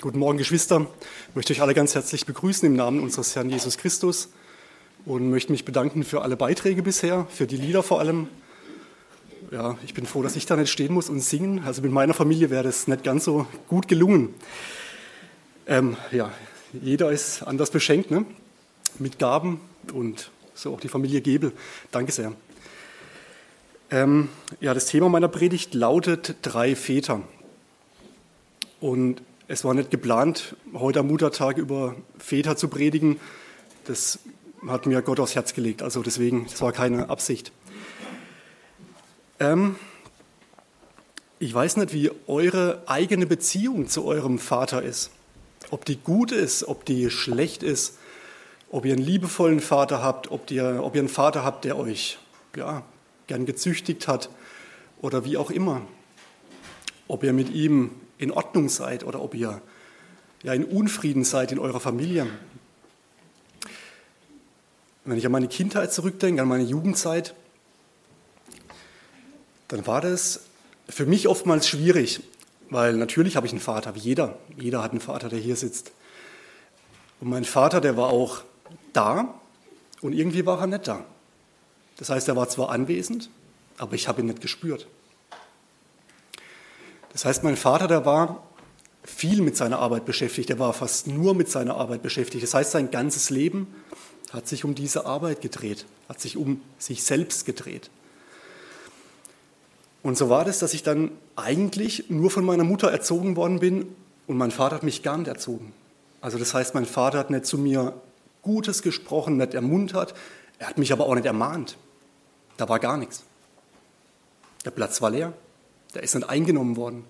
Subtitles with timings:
[0.00, 0.86] Guten Morgen, Geschwister.
[1.28, 4.30] Ich möchte euch alle ganz herzlich begrüßen im Namen unseres Herrn Jesus Christus
[5.04, 8.28] und möchte mich bedanken für alle Beiträge bisher, für die Lieder vor allem.
[9.50, 11.64] Ja, ich bin froh, dass ich da nicht stehen muss und singen.
[11.66, 14.32] Also mit meiner Familie wäre das nicht ganz so gut gelungen.
[15.66, 16.32] Ähm, ja,
[16.72, 18.24] jeder ist anders beschenkt, ne?
[18.98, 19.60] mit Gaben
[19.92, 21.52] und so auch die Familie Gebel.
[21.90, 22.32] Danke sehr.
[23.90, 24.30] Ähm,
[24.62, 27.20] ja, das Thema meiner Predigt lautet drei Väter.
[28.80, 29.20] Und
[29.50, 33.18] es war nicht geplant, heute am Muttertag über Väter zu predigen.
[33.84, 34.20] Das
[34.68, 35.82] hat mir Gott aufs Herz gelegt.
[35.82, 37.50] Also deswegen, das war keine Absicht.
[39.40, 39.74] Ähm,
[41.40, 45.10] ich weiß nicht, wie eure eigene Beziehung zu eurem Vater ist.
[45.72, 47.98] Ob die gut ist, ob die schlecht ist,
[48.70, 52.20] ob ihr einen liebevollen Vater habt, ob ihr, ob ihr einen Vater habt, der euch
[52.54, 52.84] ja,
[53.26, 54.30] gern gezüchtigt hat
[55.00, 55.82] oder wie auch immer.
[57.08, 57.90] Ob ihr mit ihm
[58.20, 59.60] in Ordnung seid oder ob ihr
[60.42, 62.26] ja in Unfrieden seid in eurer Familie.
[65.04, 67.34] Wenn ich an meine Kindheit zurückdenke, an meine Jugendzeit,
[69.68, 70.40] dann war das
[70.88, 72.20] für mich oftmals schwierig,
[72.68, 74.38] weil natürlich habe ich einen Vater, wie jeder.
[74.56, 75.92] Jeder hat einen Vater, der hier sitzt.
[77.20, 78.42] Und mein Vater, der war auch
[78.92, 79.34] da
[80.02, 81.04] und irgendwie war er nicht da.
[81.96, 83.30] Das heißt, er war zwar anwesend,
[83.78, 84.86] aber ich habe ihn nicht gespürt.
[87.12, 88.42] Das heißt, mein Vater, der war
[89.02, 92.42] viel mit seiner Arbeit beschäftigt, er war fast nur mit seiner Arbeit beschäftigt.
[92.44, 93.66] Das heißt, sein ganzes Leben
[94.32, 97.90] hat sich um diese Arbeit gedreht, hat sich um sich selbst gedreht.
[100.02, 103.86] Und so war das, dass ich dann eigentlich nur von meiner Mutter erzogen worden bin
[104.26, 105.72] und mein Vater hat mich gar nicht erzogen.
[106.20, 107.94] Also das heißt, mein Vater hat nicht zu mir
[108.42, 110.14] Gutes gesprochen, nicht ermuntert,
[110.58, 111.76] er hat mich aber auch nicht ermahnt.
[112.56, 113.24] Da war gar nichts.
[114.64, 115.32] Der Platz war leer.
[115.94, 117.04] Der ist nicht eingenommen worden.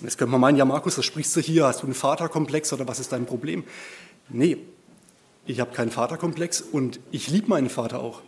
[0.00, 2.72] Und jetzt könnte man meinen, ja Markus, das sprichst du hier, hast du einen Vaterkomplex
[2.72, 3.64] oder was ist dein Problem?
[4.28, 4.58] Nee,
[5.46, 8.22] ich habe keinen Vaterkomplex und ich liebe meinen Vater auch.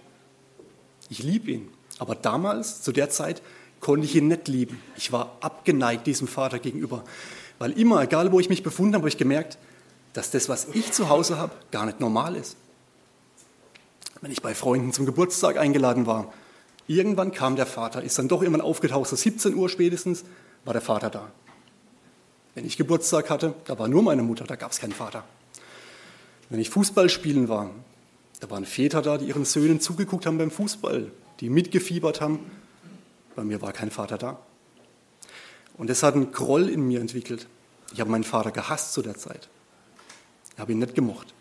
[1.09, 1.69] Ich liebe ihn.
[1.99, 3.43] Aber damals, zu der Zeit,
[3.81, 4.81] konnte ich ihn nicht lieben.
[4.97, 7.05] Ich war abgeneigt diesem Vater gegenüber.
[7.59, 9.59] Weil immer, egal wo ich mich befunden habe, habe ich gemerkt,
[10.13, 12.57] dass das, was ich zu Hause habe, gar nicht normal ist.
[14.23, 16.33] Wenn ich bei Freunden zum Geburtstag eingeladen war,
[16.91, 20.25] Irgendwann kam der Vater, ist dann doch irgendwann aufgetaucht, so 17 Uhr spätestens
[20.65, 21.31] war der Vater da.
[22.57, 25.23] Wenn ich Geburtstag hatte, da war nur meine Mutter, da gab es keinen Vater.
[26.49, 27.71] Wenn ich Fußball spielen war,
[28.41, 32.41] da waren Väter da, die ihren Söhnen zugeguckt haben beim Fußball, die mitgefiebert haben.
[33.37, 34.41] Bei mir war kein Vater da.
[35.79, 37.47] Und das hat einen Groll in mir entwickelt.
[37.93, 39.49] Ich habe meinen Vater gehasst zu der Zeit.
[40.55, 41.35] Ich habe ihn nicht gemocht,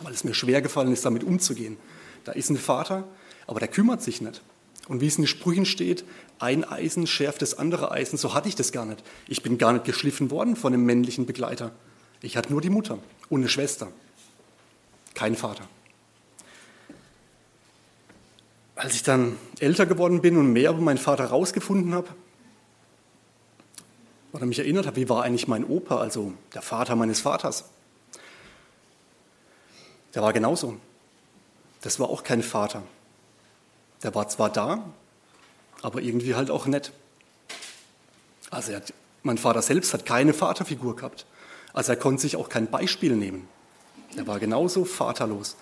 [0.00, 1.76] weil es mir schwer gefallen ist, damit umzugehen.
[2.22, 3.02] Da ist ein Vater,
[3.48, 4.42] aber der kümmert sich nicht.
[4.88, 6.04] Und wie es in den Sprüchen steht,
[6.38, 9.04] ein Eisen schärft das andere Eisen, so hatte ich das gar nicht.
[9.28, 11.72] Ich bin gar nicht geschliffen worden von einem männlichen Begleiter.
[12.22, 12.98] Ich hatte nur die Mutter
[13.28, 13.88] und eine Schwester,
[15.14, 15.68] kein Vater.
[18.74, 22.08] Als ich dann älter geworden bin und mehr über meinen Vater herausgefunden habe,
[24.32, 27.64] oder mich erinnert habe, wie war eigentlich mein Opa, also der Vater meines Vaters,
[30.14, 30.76] der war genauso.
[31.82, 32.82] Das war auch kein Vater.
[34.02, 34.84] Der war zwar da,
[35.82, 36.92] aber irgendwie halt auch nett.
[38.50, 41.26] Also hat, mein Vater selbst hat keine Vaterfigur gehabt.
[41.72, 43.48] Also er konnte sich auch kein Beispiel nehmen.
[44.16, 45.56] Er war genauso vaterlos.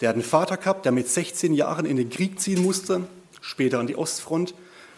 [0.00, 3.06] Der hat einen Vater gehabt, der mit 16 Jahren in den Krieg ziehen musste,
[3.40, 4.54] später an die Ostfront.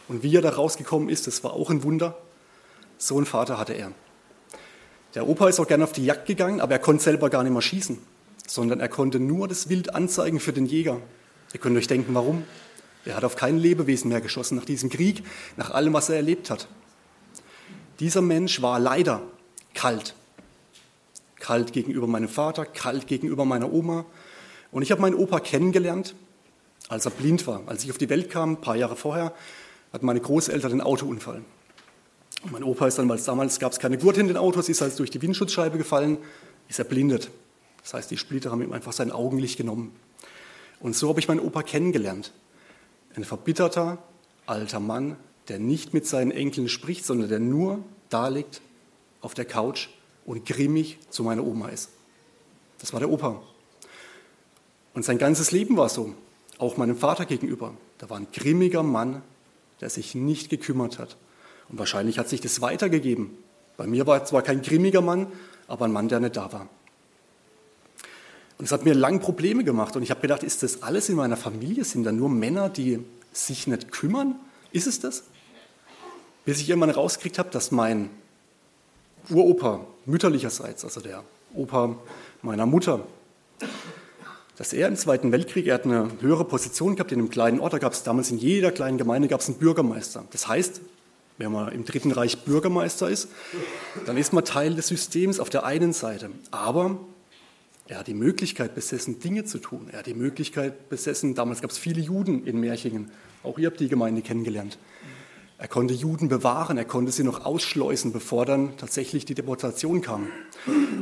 [0.07, 2.17] Und wie er da rausgekommen ist, das war auch ein Wunder.
[2.99, 3.93] So einen Vater hatte er.
[5.15, 7.53] Der Opa ist auch gerne auf die Jagd gegangen, aber er konnte selber gar nicht
[7.53, 7.99] mehr schießen,
[8.47, 11.01] sondern er konnte nur das Wild anzeigen für den Jäger.
[11.53, 12.45] Ihr könnt euch denken, warum.
[13.05, 15.25] Er hat auf kein Lebewesen mehr geschossen nach diesem Krieg,
[15.57, 16.69] nach allem, was er erlebt hat.
[18.01, 19.23] Dieser Mensch war leider
[19.75, 20.15] kalt.
[21.37, 24.05] Kalt gegenüber meinem Vater, kalt gegenüber meiner Oma.
[24.71, 26.15] Und ich habe meinen Opa kennengelernt,
[26.89, 27.63] als er blind war.
[27.67, 29.35] Als ich auf die Welt kam, ein paar Jahre vorher,
[29.93, 31.43] hatten meine Großeltern einen Autounfall.
[32.45, 34.69] Und mein Opa ist dann, weil es damals gab es keine Gurte in den Autos,
[34.69, 36.19] ist halt durch die Windschutzscheibe gefallen,
[36.69, 37.31] ist erblindet.
[37.83, 39.93] Das heißt, die Splitter haben ihm einfach sein Augenlicht genommen.
[40.81, 42.33] Und so habe ich meinen Opa kennengelernt.
[43.15, 43.99] Ein verbitterter
[44.47, 45.17] alter Mann,
[45.49, 48.61] der nicht mit seinen Enkeln spricht, sondern der nur da liegt
[49.21, 49.89] auf der Couch
[50.25, 51.91] und grimmig zu meiner Oma ist.
[52.79, 53.43] Das war der Opa.
[54.95, 56.15] Und sein ganzes Leben war so,
[56.59, 57.75] auch meinem Vater gegenüber.
[57.99, 59.23] Da war ein grimmiger Mann,
[59.81, 61.17] der sich nicht gekümmert hat.
[61.69, 63.31] Und wahrscheinlich hat sich das weitergegeben.
[63.77, 65.29] Bei mir war zwar kein grimmiger Mann,
[65.67, 66.69] aber ein Mann, der nicht da war.
[68.63, 69.97] Und es hat mir lang Probleme gemacht.
[69.97, 71.83] Und ich habe gedacht, ist das alles in meiner Familie?
[71.83, 73.01] Sind da nur Männer, die
[73.33, 74.37] sich nicht kümmern?
[74.71, 75.25] Ist es das?
[76.45, 78.09] Bis ich irgendwann rausgekriegt habe, dass mein
[79.29, 81.25] Uropa mütterlicherseits, also der
[81.57, 81.97] Opa
[82.43, 83.05] meiner Mutter,
[84.57, 87.73] dass er im Zweiten Weltkrieg, er hat eine höhere Position gehabt in einem kleinen Ort,
[87.73, 90.25] da gab es damals in jeder kleinen Gemeinde gab es einen Bürgermeister.
[90.31, 90.83] Das heißt,
[91.37, 93.27] wenn man im Dritten Reich Bürgermeister ist,
[94.07, 96.31] dann ist man Teil des Systems auf der einen Seite.
[96.53, 97.01] Aber
[97.89, 99.89] er hat die Möglichkeit besessen, Dinge zu tun.
[99.91, 103.11] Er hat die Möglichkeit besessen, damals gab es viele Juden in Märchingen,
[103.43, 104.79] auch ihr habt die Gemeinde kennengelernt.
[105.59, 110.27] Er konnte Juden bewahren, er konnte sie noch ausschleusen, bevor dann tatsächlich die Deportation kam.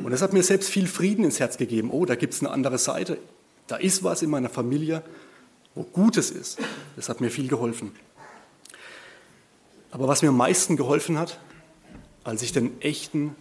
[0.05, 1.91] Und das hat mir selbst viel Frieden ins Herz gegeben.
[1.91, 3.17] Oh, da gibt es eine andere Seite.
[3.69, 5.03] Da ist was in meiner Familie,
[5.75, 6.59] wo Gutes ist.
[6.97, 7.93] Das hat mir viel geholfen.
[9.91, 11.39] Aber was mir am meisten geholfen hat,
[12.23, 13.35] als ich den echten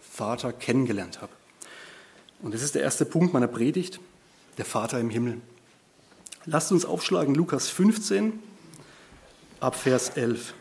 [0.00, 1.32] Vater kennengelernt habe.
[2.46, 3.98] Und das ist der erste Punkt meiner Predigt,
[4.56, 5.40] der Vater im Himmel.
[6.44, 8.38] Lasst uns aufschlagen, Lukas 15
[9.58, 10.54] ab Vers 11.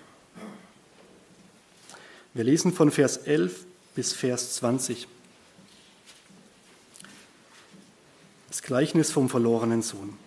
[2.34, 5.08] Wir lesen von Vers 11 bis Vers 20.
[8.48, 10.18] Das Gleichnis vom verlorenen Sohn.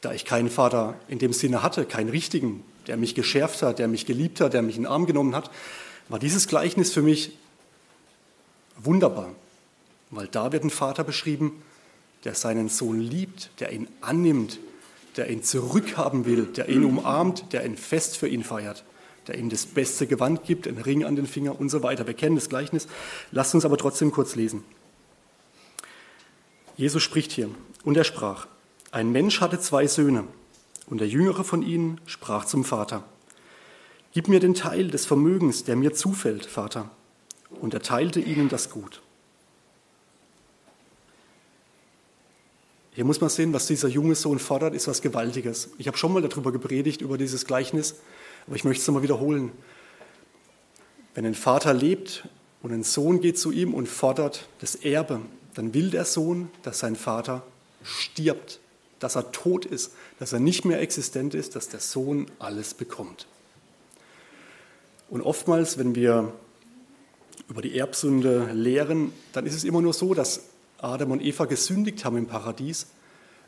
[0.00, 3.86] Da ich keinen Vater in dem Sinne hatte, keinen richtigen, der mich geschärft hat, der
[3.86, 5.52] mich geliebt hat, der mich in den Arm genommen hat,
[6.08, 7.38] war dieses Gleichnis für mich
[8.84, 9.30] wunderbar,
[10.10, 11.62] weil da wird ein Vater beschrieben,
[12.24, 14.58] der seinen Sohn liebt, der ihn annimmt,
[15.16, 18.84] der ihn zurückhaben will, der ihn umarmt, der ein Fest für ihn feiert,
[19.26, 22.06] der ihm das beste Gewand gibt, einen Ring an den Finger und so weiter.
[22.06, 22.86] Wir kennen das Gleichnis.
[23.32, 24.64] Lasst uns aber trotzdem kurz lesen.
[26.76, 27.50] Jesus spricht hier
[27.84, 28.46] und er sprach,
[28.92, 30.24] ein Mensch hatte zwei Söhne
[30.86, 33.04] und der jüngere von ihnen sprach zum Vater,
[34.12, 36.90] Gib mir den Teil des Vermögens, der mir zufällt, Vater.
[37.60, 39.02] Und er teilte ihnen das Gut.
[42.92, 45.70] Hier muss man sehen, was dieser junge Sohn fordert, ist was Gewaltiges.
[45.78, 47.96] Ich habe schon mal darüber gepredigt, über dieses Gleichnis,
[48.46, 49.52] aber ich möchte es nochmal wiederholen.
[51.14, 52.28] Wenn ein Vater lebt
[52.62, 55.20] und ein Sohn geht zu ihm und fordert das Erbe,
[55.54, 57.42] dann will der Sohn, dass sein Vater
[57.82, 58.60] stirbt,
[58.98, 63.26] dass er tot ist, dass er nicht mehr existent ist, dass der Sohn alles bekommt.
[65.08, 66.32] Und oftmals, wenn wir
[67.50, 70.44] über die Erbsünde lehren, dann ist es immer nur so, dass
[70.78, 72.86] Adam und Eva gesündigt haben im Paradies.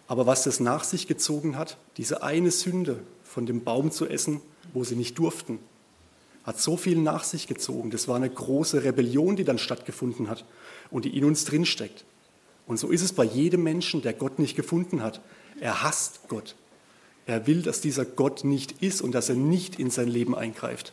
[0.08, 4.40] Aber was das nach sich gezogen hat, diese eine Sünde von dem Baum zu essen,
[4.75, 5.60] wo sie nicht durften,
[6.43, 7.90] hat so viel nach sich gezogen.
[7.90, 10.44] Das war eine große Rebellion, die dann stattgefunden hat
[10.90, 12.05] und die in uns drinsteckt.
[12.66, 15.20] Und so ist es bei jedem Menschen, der Gott nicht gefunden hat.
[15.60, 16.56] Er hasst Gott.
[17.26, 20.93] Er will, dass dieser Gott nicht ist und dass er nicht in sein Leben eingreift.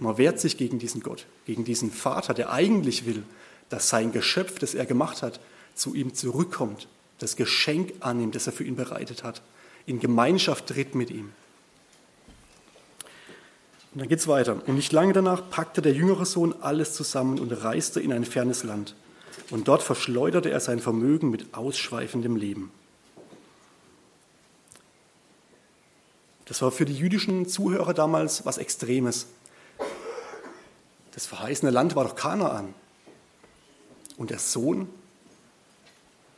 [0.00, 3.22] Man wehrt sich gegen diesen Gott, gegen diesen Vater, der eigentlich will,
[3.68, 5.40] dass sein Geschöpf, das er gemacht hat,
[5.74, 6.88] zu ihm zurückkommt,
[7.18, 9.42] das Geschenk annimmt, das er für ihn bereitet hat,
[9.84, 11.32] in Gemeinschaft tritt mit ihm.
[13.92, 14.62] Und dann geht es weiter.
[14.66, 18.62] Und nicht lange danach packte der jüngere Sohn alles zusammen und reiste in ein fernes
[18.62, 18.94] Land.
[19.50, 22.70] Und dort verschleuderte er sein Vermögen mit ausschweifendem Leben.
[26.46, 29.26] Das war für die jüdischen Zuhörer damals was Extremes.
[31.12, 32.74] Das verheißene Land war doch Kanaan.
[34.16, 34.88] Und der Sohn,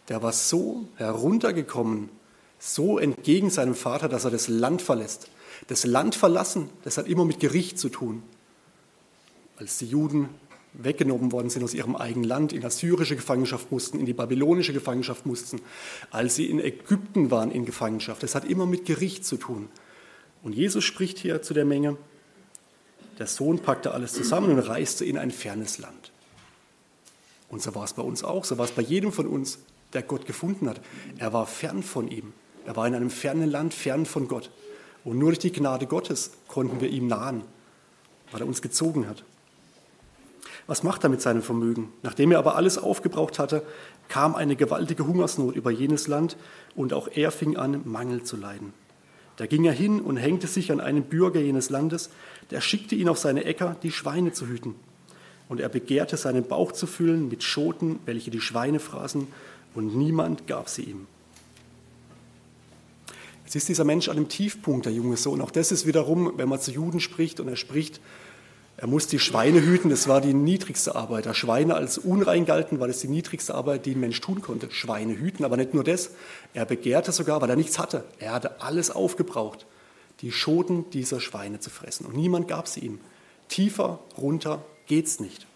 [0.08, 2.08] der war so heruntergekommen,
[2.58, 5.28] so entgegen seinem Vater, dass er das Land verlässt.
[5.66, 8.22] Das Land verlassen, das hat immer mit Gericht zu tun.
[9.56, 10.28] Als die Juden
[10.74, 15.26] weggenommen worden sind aus ihrem eigenen Land, in assyrische Gefangenschaft mussten, in die babylonische Gefangenschaft
[15.26, 15.60] mussten,
[16.10, 18.22] als sie in Ägypten waren in Gefangenschaft.
[18.22, 19.68] Das hat immer mit Gericht zu tun.
[20.42, 21.96] Und Jesus spricht hier zu der Menge,
[23.18, 26.12] der Sohn packte alles zusammen und reiste in ein fernes Land.
[27.48, 29.58] Und so war es bei uns auch, so war es bei jedem von uns,
[29.92, 30.80] der Gott gefunden hat.
[31.18, 32.32] Er war fern von ihm.
[32.64, 34.50] Er war in einem fernen Land, fern von Gott.
[35.04, 37.42] Und nur durch die Gnade Gottes konnten wir ihm nahen,
[38.30, 39.24] weil er uns gezogen hat.
[40.66, 41.92] Was macht er mit seinem Vermögen?
[42.02, 43.62] Nachdem er aber alles aufgebraucht hatte,
[44.08, 46.36] kam eine gewaltige Hungersnot über jenes Land
[46.76, 48.72] und auch er fing an, Mangel zu leiden.
[49.36, 52.10] Da ging er hin und hängte sich an einen Bürger jenes Landes,
[52.50, 54.74] der schickte ihn auf seine Äcker, die Schweine zu hüten
[55.52, 59.26] und er begehrte seinen Bauch zu füllen mit Schoten, welche die Schweine fraßen,
[59.74, 61.06] und niemand gab sie ihm.
[63.44, 65.42] Jetzt ist dieser Mensch an dem Tiefpunkt, der junge Sohn.
[65.42, 68.00] Auch das ist wiederum, wenn man zu Juden spricht und er spricht,
[68.76, 71.26] er muss die Schweine hüten, das war die niedrigste Arbeit.
[71.26, 74.70] Da Schweine als unrein galten, war das die niedrigste Arbeit, die ein Mensch tun konnte.
[74.70, 76.10] Schweine hüten, aber nicht nur das.
[76.54, 78.04] Er begehrte sogar, weil er nichts hatte.
[78.18, 79.66] Er hatte alles aufgebraucht,
[80.20, 82.06] die Schoten dieser Schweine zu fressen.
[82.06, 83.00] Und niemand gab sie ihm.
[83.48, 85.46] Tiefer runter geht's nicht.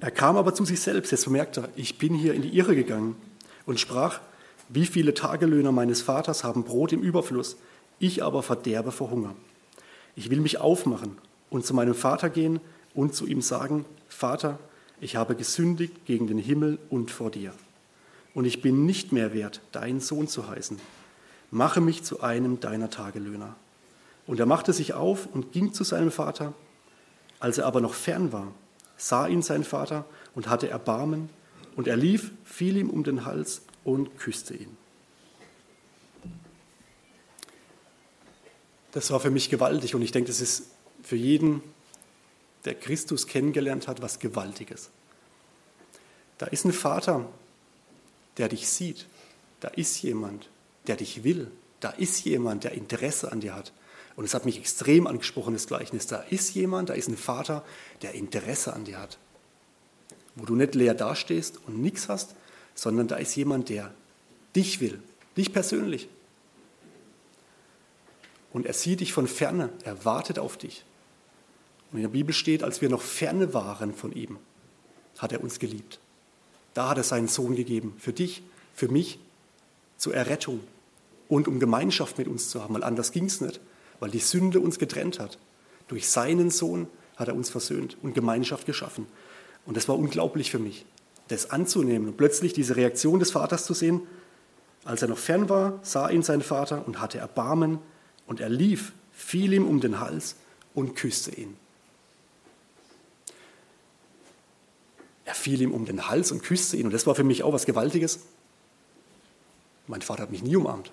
[0.00, 2.76] Er kam aber zu sich selbst, jetzt bemerkte er, ich bin hier in die Irre
[2.76, 3.16] gegangen
[3.66, 4.20] und sprach,
[4.68, 7.56] wie viele Tagelöhner meines Vaters haben Brot im Überfluss,
[7.98, 9.34] ich aber verderbe vor Hunger.
[10.18, 11.16] Ich will mich aufmachen
[11.48, 12.58] und zu meinem Vater gehen
[12.92, 14.58] und zu ihm sagen, Vater,
[15.00, 17.52] ich habe gesündigt gegen den Himmel und vor dir.
[18.34, 20.80] Und ich bin nicht mehr wert, dein Sohn zu heißen.
[21.52, 23.54] Mache mich zu einem deiner Tagelöhner.
[24.26, 26.52] Und er machte sich auf und ging zu seinem Vater.
[27.38, 28.50] Als er aber noch fern war,
[28.96, 31.30] sah ihn sein Vater und hatte Erbarmen,
[31.76, 34.76] und er lief, fiel ihm um den Hals und küsste ihn.
[38.92, 40.70] Das war für mich gewaltig und ich denke, das ist
[41.02, 41.62] für jeden,
[42.64, 44.90] der Christus kennengelernt hat, was Gewaltiges.
[46.38, 47.28] Da ist ein Vater,
[48.36, 49.06] der dich sieht.
[49.60, 50.48] Da ist jemand,
[50.86, 51.50] der dich will.
[51.80, 53.72] Da ist jemand, der Interesse an dir hat.
[54.16, 56.06] Und es hat mich extrem angesprochen, das Gleichnis.
[56.06, 57.64] Da ist jemand, da ist ein Vater,
[58.02, 59.18] der Interesse an dir hat.
[60.34, 62.34] Wo du nicht leer dastehst und nichts hast,
[62.74, 63.92] sondern da ist jemand, der
[64.56, 65.00] dich will,
[65.36, 66.08] dich persönlich.
[68.52, 70.84] Und er sieht dich von ferne, er wartet auf dich.
[71.90, 74.38] Und in der Bibel steht, als wir noch ferne waren von ihm,
[75.18, 75.98] hat er uns geliebt.
[76.74, 78.42] Da hat er seinen Sohn gegeben, für dich,
[78.74, 79.18] für mich,
[79.96, 80.60] zur Errettung
[81.28, 83.60] und um Gemeinschaft mit uns zu haben, weil anders ging es nicht,
[84.00, 85.38] weil die Sünde uns getrennt hat.
[85.88, 86.86] Durch seinen Sohn
[87.16, 89.06] hat er uns versöhnt und Gemeinschaft geschaffen.
[89.66, 90.86] Und das war unglaublich für mich,
[91.28, 94.02] das anzunehmen und plötzlich diese Reaktion des Vaters zu sehen.
[94.84, 97.80] Als er noch fern war, sah ihn sein Vater und hatte Erbarmen
[98.28, 100.36] und er lief, fiel ihm um den Hals
[100.74, 101.56] und küsste ihn.
[105.24, 106.86] Er fiel ihm um den Hals und küsste ihn.
[106.86, 108.20] Und das war für mich auch was Gewaltiges.
[109.86, 110.92] Mein Vater hat mich nie umarmt.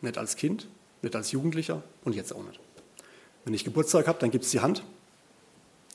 [0.00, 0.68] Nicht als Kind,
[1.02, 2.60] nicht als Jugendlicher und jetzt auch nicht.
[3.44, 4.82] Wenn ich Geburtstag habe, dann gibt es die Hand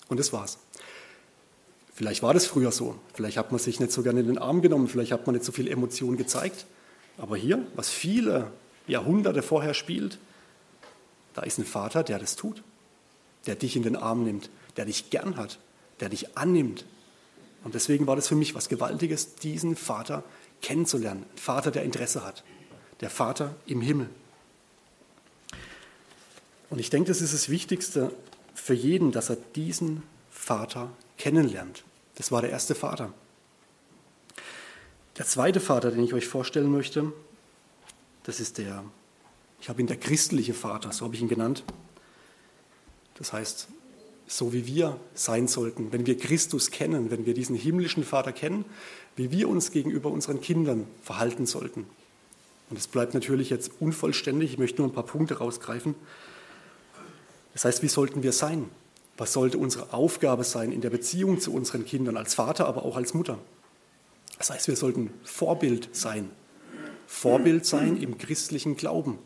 [0.08, 0.58] und das war's.
[1.94, 2.96] Vielleicht war das früher so.
[3.14, 5.46] Vielleicht hat man sich nicht so gerne in den Arm genommen, vielleicht hat man nicht
[5.46, 6.66] so viel Emotion gezeigt.
[7.18, 8.52] Aber hier, was viele
[8.88, 10.18] Jahrhunderte vorher spielt,
[11.34, 12.64] da ist ein Vater, der das tut,
[13.46, 15.60] der dich in den Arm nimmt, der dich gern hat,
[16.00, 16.86] der dich annimmt,
[17.64, 20.24] und deswegen war das für mich was Gewaltiges, diesen Vater
[20.62, 21.26] kennenzulernen.
[21.32, 22.44] Ein Vater, der Interesse hat.
[23.00, 24.10] Der Vater im Himmel.
[26.70, 28.12] Und ich denke, das ist das Wichtigste
[28.54, 31.84] für jeden, dass er diesen Vater kennenlernt.
[32.16, 33.14] Das war der erste Vater.
[35.18, 37.14] Der zweite Vater, den ich euch vorstellen möchte,
[38.24, 38.84] das ist der,
[39.64, 41.64] ich habe ihn der christliche Vater, so habe ich ihn genannt.
[43.18, 43.70] Das heißt,
[44.28, 48.66] so wie wir sein sollten, wenn wir Christus kennen, wenn wir diesen himmlischen Vater kennen,
[49.16, 51.86] wie wir uns gegenüber unseren Kindern verhalten sollten.
[52.70, 55.96] Und es bleibt natürlich jetzt unvollständig, ich möchte nur ein paar Punkte rausgreifen.
[57.54, 58.70] Das heißt, wie sollten wir sein?
[59.16, 62.98] Was sollte unsere Aufgabe sein in der Beziehung zu unseren Kindern, als Vater, aber auch
[62.98, 63.38] als Mutter?
[64.38, 66.32] Das heißt, wir sollten Vorbild sein.
[67.08, 69.20] Vorbild sein im christlichen Glauben.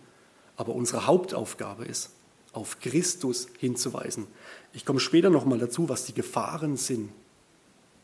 [0.58, 2.10] Aber unsere Hauptaufgabe ist,
[2.52, 4.28] auf Christus hinzuweisen.
[4.74, 7.12] Ich komme später nochmal dazu, was die Gefahren sind,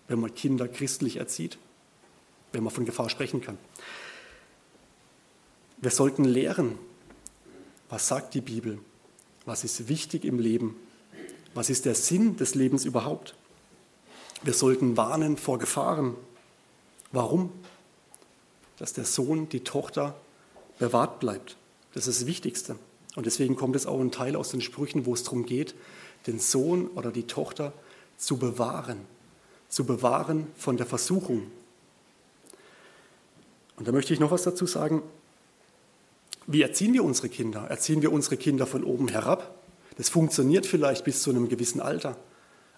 [0.08, 1.58] wenn man Kinder christlich erzieht,
[2.52, 3.58] wenn man von Gefahr sprechen kann.
[5.78, 6.78] Wir sollten lehren,
[7.90, 8.80] was sagt die Bibel,
[9.46, 10.76] was ist wichtig im Leben,
[11.54, 13.36] was ist der Sinn des Lebens überhaupt.
[14.44, 16.16] Wir sollten warnen vor Gefahren.
[17.12, 17.52] Warum?
[18.78, 20.16] Dass der Sohn, die Tochter
[20.80, 21.58] bewahrt bleibt.
[21.94, 22.76] Das ist das Wichtigste.
[23.16, 25.76] Und deswegen kommt es auch ein Teil aus den Sprüchen, wo es darum geht,
[26.26, 27.74] den Sohn oder die Tochter
[28.18, 29.00] zu bewahren,
[29.70, 31.52] zu bewahren von der Versuchung.
[33.76, 35.02] Und da möchte ich noch was dazu sagen.
[36.48, 37.68] Wie erziehen wir unsere Kinder?
[37.70, 39.56] Erziehen wir unsere Kinder von oben herab?
[39.98, 42.18] Das funktioniert vielleicht bis zu einem gewissen Alter.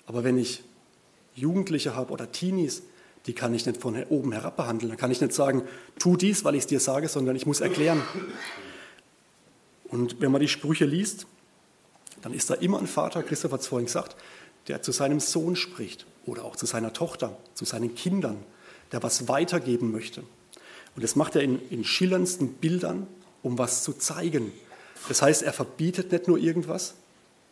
[0.05, 0.63] Aber wenn ich
[1.33, 2.83] Jugendliche habe oder Teenies,
[3.25, 4.91] die kann ich nicht von oben herab behandeln.
[4.91, 5.63] Da kann ich nicht sagen,
[5.97, 8.01] tu dies, weil ich es dir sage, sondern ich muss erklären.
[9.89, 11.27] Und wenn man die Sprüche liest,
[12.21, 14.15] dann ist da immer ein Vater, Christoph hat es vorhin gesagt,
[14.67, 18.37] der zu seinem Sohn spricht oder auch zu seiner Tochter, zu seinen Kindern,
[18.91, 20.23] der was weitergeben möchte.
[20.95, 23.07] Und das macht er in, in schillerndsten Bildern,
[23.43, 24.51] um was zu zeigen.
[25.07, 26.95] Das heißt, er verbietet nicht nur irgendwas,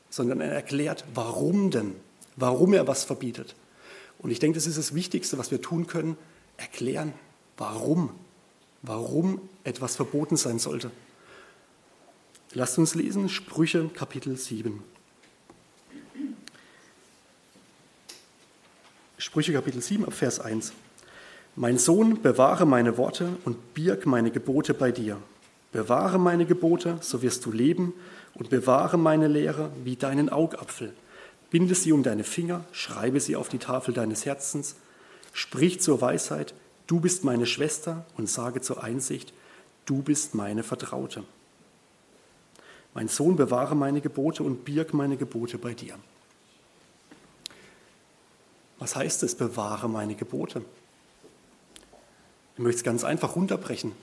[0.10, 1.96] sondern er erklärt, warum denn,
[2.36, 3.56] warum er was verbietet.
[4.20, 6.18] Und ich denke, das ist das Wichtigste, was wir tun können,
[6.58, 7.14] erklären,
[7.58, 8.10] warum,
[8.82, 10.92] warum etwas verboten sein sollte.
[12.56, 14.84] Lasst uns lesen Sprüche Kapitel 7.
[19.18, 20.72] Sprüche Kapitel 7 ab Vers 1.
[21.56, 25.18] Mein Sohn, bewahre meine Worte und birg meine Gebote bei dir.
[25.72, 27.94] Bewahre meine Gebote, so wirst du leben,
[28.36, 30.94] und bewahre meine Lehre wie deinen Augapfel.
[31.50, 34.76] Binde sie um deine Finger, schreibe sie auf die Tafel deines Herzens.
[35.34, 36.54] Sprich zur Weisheit,
[36.86, 39.34] du bist meine Schwester, und sage zur Einsicht,
[39.88, 41.24] du bist meine Vertraute.
[42.94, 45.98] Mein Sohn, bewahre meine Gebote und birg meine Gebote bei dir.
[48.80, 50.64] Was heißt es, bewahre meine Gebote?
[52.56, 53.94] Ich möchte es ganz einfach runterbrechen.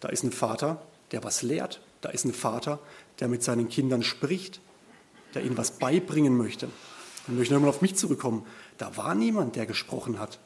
[0.00, 0.82] Da ist ein Vater,
[1.12, 1.80] der was lehrt.
[2.00, 2.78] Da ist ein Vater,
[3.20, 4.60] der mit seinen Kindern spricht,
[5.34, 6.68] der ihnen was beibringen möchte.
[7.26, 8.44] Ich möchte nochmal auf mich zurückkommen.
[8.76, 10.38] Da war niemand, der gesprochen hat.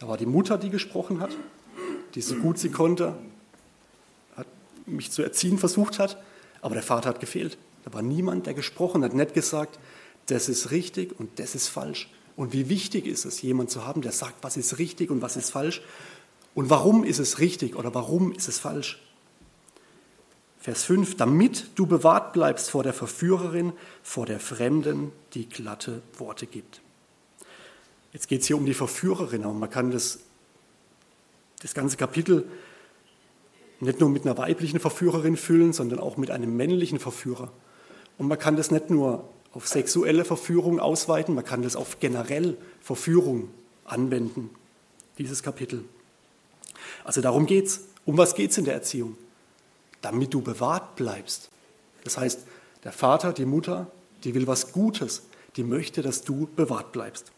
[0.00, 1.36] Da war die Mutter, die gesprochen hat,
[2.16, 3.16] die so gut sie konnte,
[4.36, 4.48] hat
[4.86, 6.20] mich zu erziehen versucht hat,
[6.62, 7.58] aber der Vater hat gefehlt.
[7.84, 9.78] Da war niemand, der gesprochen hat, nicht gesagt,
[10.26, 12.08] das ist richtig und das ist falsch.
[12.36, 15.36] Und wie wichtig ist es, jemand zu haben, der sagt, was ist richtig und was
[15.36, 15.82] ist falsch
[16.54, 19.02] und warum ist es richtig oder warum ist es falsch.
[20.60, 23.72] Vers 5, damit du bewahrt bleibst vor der Verführerin,
[24.04, 26.80] vor der Fremden, die glatte Worte gibt.
[28.12, 30.20] Jetzt geht es hier um die Verführerin, aber man kann das,
[31.60, 32.46] das ganze Kapitel
[33.82, 37.50] nicht nur mit einer weiblichen Verführerin füllen, sondern auch mit einem männlichen Verführer.
[38.18, 42.56] Und man kann das nicht nur auf sexuelle Verführung ausweiten, man kann das auf generell
[42.80, 43.50] Verführung
[43.84, 44.50] anwenden,
[45.18, 45.84] dieses Kapitel.
[47.04, 47.80] Also darum geht es.
[48.04, 49.16] Um was geht es in der Erziehung?
[50.02, 51.48] damit du bewahrt bleibst.
[52.04, 52.40] Das heißt,
[52.84, 53.90] der Vater, die Mutter,
[54.24, 55.22] die will was Gutes,
[55.56, 57.32] die möchte, dass du bewahrt bleibst.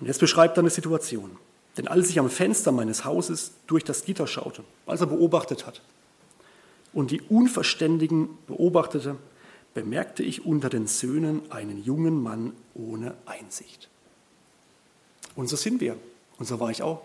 [0.00, 1.36] Und jetzt beschreibt er eine Situation.
[1.76, 5.82] Denn als ich am Fenster meines Hauses durch das Gitter schaute, als er beobachtet hat,
[6.92, 9.16] und die Unverständigen beobachtete,
[9.74, 13.88] bemerkte ich unter den Söhnen einen jungen Mann ohne Einsicht.
[15.34, 15.96] Und so sind wir.
[16.38, 17.02] Und so war ich auch.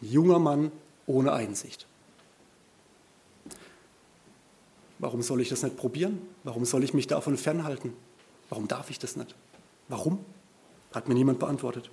[0.00, 0.72] Ein junger Mann
[1.06, 1.86] ohne Einsicht.
[4.98, 6.22] Warum soll ich das nicht probieren?
[6.44, 7.92] Warum soll ich mich davon fernhalten?
[8.48, 9.34] Warum darf ich das nicht?
[9.88, 10.24] Warum?
[10.92, 11.90] Hat mir niemand beantwortet.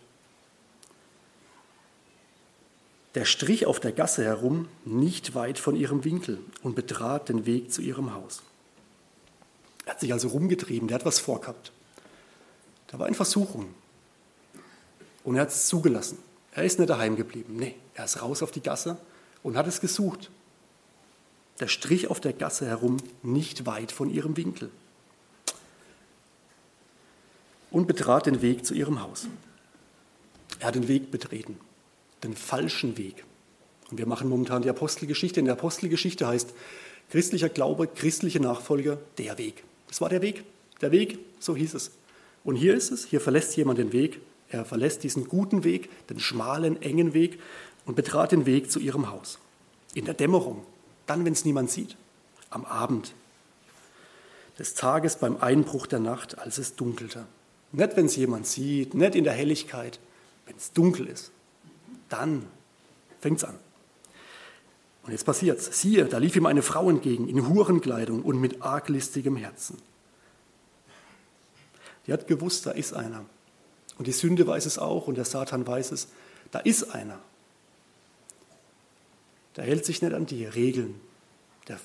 [3.16, 7.72] Der strich auf der Gasse herum, nicht weit von ihrem Winkel, und betrat den Weg
[7.72, 8.44] zu ihrem Haus.
[9.86, 11.72] Er hat sich also rumgetrieben, der hat was vorgehabt.
[12.88, 13.74] Da war eine Versuchung.
[15.24, 16.20] Und er hat es zugelassen.
[16.52, 17.56] Er ist nicht daheim geblieben.
[17.56, 18.98] Nee, er ist raus auf die Gasse
[19.44, 20.30] und hat es gesucht.
[21.60, 24.72] Der strich auf der Gasse herum, nicht weit von ihrem Winkel.
[27.72, 29.28] Und betrat den Weg zu ihrem Haus.
[30.60, 31.60] Er hat den Weg betreten,
[32.24, 33.24] den falschen Weg.
[33.92, 35.40] Und wir machen momentan die Apostelgeschichte.
[35.40, 36.54] In der Apostelgeschichte heißt
[37.10, 39.64] christlicher Glaube, christliche Nachfolger, der Weg.
[39.88, 40.44] Das war der Weg.
[40.82, 41.92] Der Weg, so hieß es.
[42.44, 44.22] Und hier ist es, hier verlässt jemand den Weg.
[44.50, 47.40] Er verlässt diesen guten Weg, den schmalen, engen Weg
[47.86, 49.40] und betrat den Weg zu ihrem Haus.
[49.94, 50.66] In der Dämmerung,
[51.06, 51.98] dann, wenn es niemand sieht,
[52.50, 53.14] am Abend
[54.58, 57.26] des Tages beim Einbruch der Nacht, als es dunkelte.
[57.72, 60.00] Nicht, wenn es jemand sieht, nicht in der Helligkeit,
[60.46, 61.32] wenn es dunkel ist.
[62.10, 62.46] Dann
[63.22, 63.58] fängt es an.
[65.04, 65.82] Und jetzt passiert's.
[65.82, 69.78] Siehe, da lief ihm eine Frau entgegen, in Hurenkleidung und mit arglistigem Herzen.
[72.06, 73.26] Die hat gewusst, da ist einer.
[73.98, 76.08] Und die Sünde weiß es auch und der Satan weiß es.
[76.52, 77.20] Da ist einer.
[79.56, 81.00] Der hält sich nicht an die Regeln.
[81.68, 81.80] Der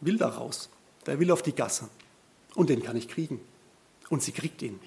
[0.00, 0.70] will da raus.
[1.06, 1.88] Der will auf die Gasse.
[2.54, 3.40] Und den kann ich kriegen.
[4.08, 4.80] Und sie kriegt ihn.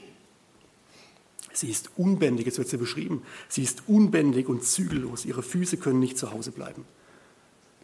[1.53, 3.21] Sie ist unbändig, jetzt wird sie beschrieben.
[3.47, 5.23] Sie ist unbändig und zügellos.
[5.23, 6.85] Ihre Füße können nicht zu Hause bleiben.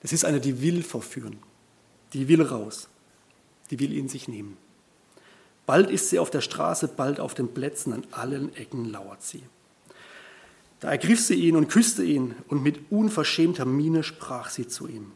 [0.01, 1.38] Das ist eine, die will verführen.
[2.13, 2.89] Die will raus.
[3.69, 4.58] Die will ihn sich nehmen.
[5.67, 9.43] Bald ist sie auf der Straße, bald auf den Plätzen, an allen Ecken lauert sie.
[10.79, 15.12] Da ergriff sie ihn und küsste ihn, und mit unverschämter Miene sprach sie zu ihm.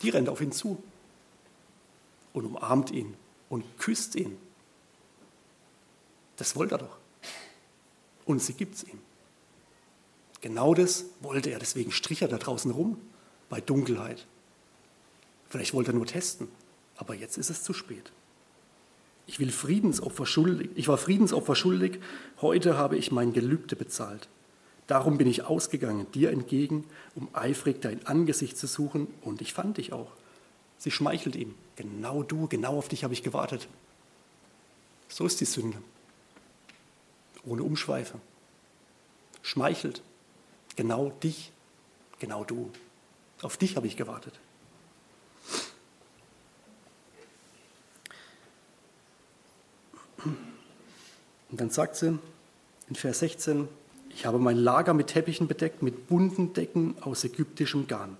[0.00, 0.82] Die rennt auf ihn zu
[2.32, 3.14] und umarmt ihn
[3.50, 4.38] und küsst ihn.
[6.42, 6.96] Das wollte er doch.
[8.24, 8.98] Und sie gibt es ihm.
[10.40, 12.98] Genau das wollte er, deswegen strich er da draußen rum
[13.48, 14.26] bei Dunkelheit.
[15.50, 16.48] Vielleicht wollte er nur testen,
[16.96, 18.10] aber jetzt ist es zu spät.
[19.28, 20.70] Ich will Friedensopfer schuldig.
[20.74, 22.00] Ich war Friedensopfer schuldig.
[22.40, 24.28] Heute habe ich mein Gelübde bezahlt.
[24.88, 29.76] Darum bin ich ausgegangen, dir entgegen, um eifrig dein Angesicht zu suchen, und ich fand
[29.76, 30.10] dich auch.
[30.76, 31.54] Sie schmeichelt ihm.
[31.76, 33.68] Genau du, genau auf dich habe ich gewartet.
[35.06, 35.78] So ist die Sünde.
[37.44, 38.18] Ohne Umschweife.
[39.42, 40.02] Schmeichelt.
[40.76, 41.52] Genau dich,
[42.18, 42.70] genau du.
[43.42, 44.38] Auf dich habe ich gewartet.
[50.24, 52.18] Und dann sagt sie
[52.88, 53.68] in Vers 16,
[54.10, 58.16] ich habe mein Lager mit Teppichen bedeckt, mit bunten Decken aus ägyptischem Garn.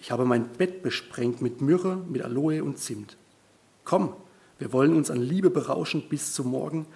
[0.00, 3.16] Ich habe mein Bett besprengt mit Myrrhe, mit Aloe und Zimt.
[3.84, 4.14] Komm,
[4.58, 6.86] wir wollen uns an Liebe berauschen bis zum Morgen,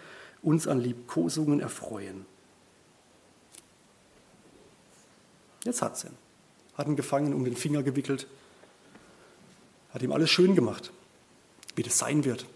[0.44, 2.26] uns an Liebkosungen erfreuen.
[5.64, 6.16] Jetzt hat sie ihn.
[6.74, 8.26] Hat ihn gefangen, um den Finger gewickelt.
[9.92, 10.92] Hat ihm alles schön gemacht,
[11.76, 12.46] wie das sein wird.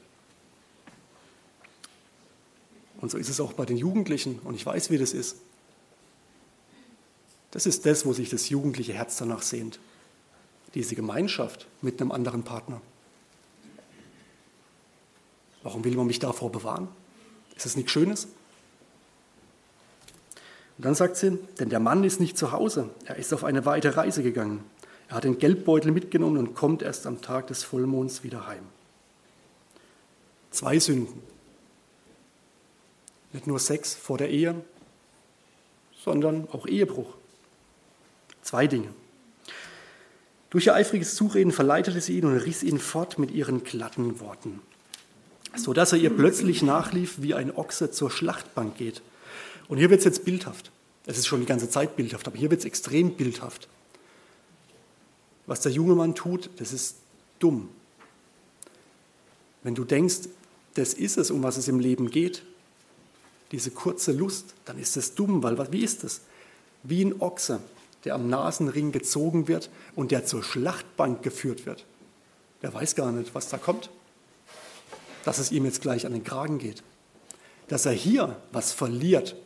[3.01, 4.41] Und so ist es auch bei den Jugendlichen.
[4.41, 5.37] Und ich weiß, wie das ist.
[7.53, 9.79] Das ist das, wo sich das jugendliche Herz danach sehnt.
[10.75, 12.81] Diese Gemeinschaft mit einem anderen Partner.
[15.63, 16.89] Warum will man mich davor bewahren?
[17.59, 18.27] Ist das nichts Schönes?
[20.77, 23.67] Und dann sagt sie, denn der Mann ist nicht zu Hause, er ist auf eine
[23.67, 24.65] weite Reise gegangen.
[25.09, 28.63] Er hat den Geldbeutel mitgenommen und kommt erst am Tag des Vollmonds wieder heim.
[30.53, 31.21] Zwei Sünden.
[33.33, 34.55] Nicht nur Sex vor der Ehe,
[36.05, 37.13] sondern auch Ehebruch.
[38.43, 38.89] Zwei Dinge.
[40.51, 44.61] Durch ihr eifriges Zureden verleitete sie ihn und riss ihn fort mit ihren glatten Worten,
[45.57, 49.03] so dass er ihr plötzlich nachlief, wie ein Ochse zur Schlachtbank geht.
[49.69, 50.71] Und hier wird es jetzt bildhaft.
[51.07, 53.69] Es ist schon die ganze Zeit bildhaft, aber hier wird es extrem bildhaft.
[55.47, 56.97] Was der junge Mann tut, das ist
[57.39, 57.71] dumm.
[59.63, 60.29] Wenn du denkst,
[60.75, 62.43] das ist es, um was es im Leben geht,
[63.51, 66.21] diese kurze Lust, dann ist es dumm, weil wie ist es?
[66.83, 67.61] Wie ein Ochse,
[68.05, 71.85] der am Nasenring gezogen wird und der zur Schlachtbank geführt wird.
[72.63, 73.91] Der weiß gar nicht, was da kommt.
[75.29, 76.83] Dass es ihm jetzt gleich an den Kragen geht.
[77.67, 79.37] Dass er hier was verliert.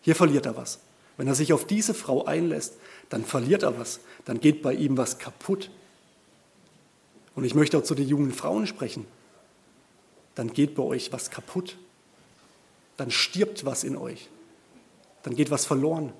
[0.00, 0.80] Hier verliert er was.
[1.16, 2.74] Wenn er sich auf diese Frau einlässt,
[3.08, 4.00] dann verliert er was.
[4.24, 5.70] Dann geht bei ihm was kaputt.
[7.36, 9.06] Und ich möchte auch zu den jungen Frauen sprechen.
[10.34, 11.78] Dann geht bei euch was kaputt.
[12.96, 14.30] Dann stirbt was in euch.
[15.22, 16.12] Dann geht was verloren.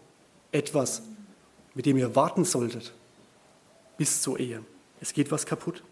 [0.53, 1.03] Etwas,
[1.75, 2.93] mit dem ihr warten solltet
[3.97, 4.65] bis zur Ehe.
[5.01, 5.83] Es geht was kaputt.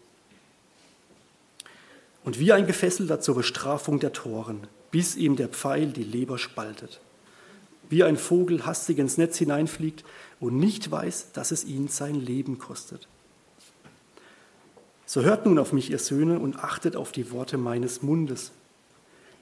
[2.23, 7.01] Und wie ein Gefesselter zur Bestrafung der Toren, bis ihm der Pfeil die Leber spaltet.
[7.89, 10.03] Wie ein Vogel hastig ins Netz hineinfliegt
[10.39, 13.07] und nicht weiß, dass es ihn sein Leben kostet.
[15.05, 18.51] So hört nun auf mich, ihr Söhne, und achtet auf die Worte meines Mundes.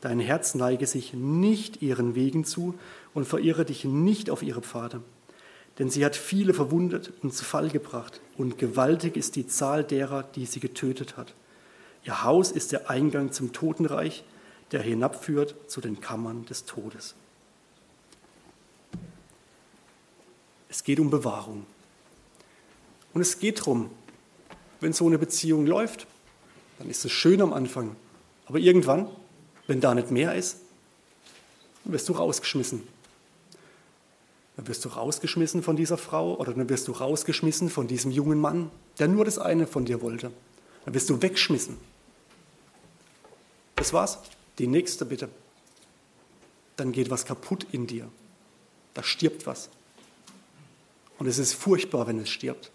[0.02, 2.74] Dein Herz neige sich nicht ihren Wegen zu
[3.14, 5.02] und verirre dich nicht auf ihre Pfade
[5.80, 10.24] denn sie hat viele verwundet und zu Fall gebracht, und gewaltig ist die Zahl derer,
[10.24, 11.34] die sie getötet hat.
[12.04, 14.24] Ihr Haus ist der Eingang zum Totenreich,
[14.72, 17.16] der hinabführt zu den Kammern des Todes.
[20.70, 21.66] Es geht um Bewahrung.
[23.14, 23.90] Und es geht darum,
[24.80, 26.08] wenn so eine Beziehung läuft,
[26.78, 27.96] dann ist es schön am Anfang.
[28.46, 29.10] Aber irgendwann,
[29.68, 30.58] wenn da nicht mehr ist,
[31.84, 32.88] dann wirst du rausgeschmissen.
[34.56, 38.40] Dann wirst du rausgeschmissen von dieser Frau oder dann wirst du rausgeschmissen von diesem jungen
[38.40, 40.32] Mann, der nur das eine von dir wollte.
[40.86, 41.78] Dann wirst du weggeschmissen.
[43.76, 44.20] Das war's.
[44.58, 45.30] Die nächste bitte.
[46.76, 48.10] Dann geht was kaputt in dir.
[48.94, 49.70] Da stirbt was.
[51.18, 52.72] Und es ist furchtbar, wenn es stirbt.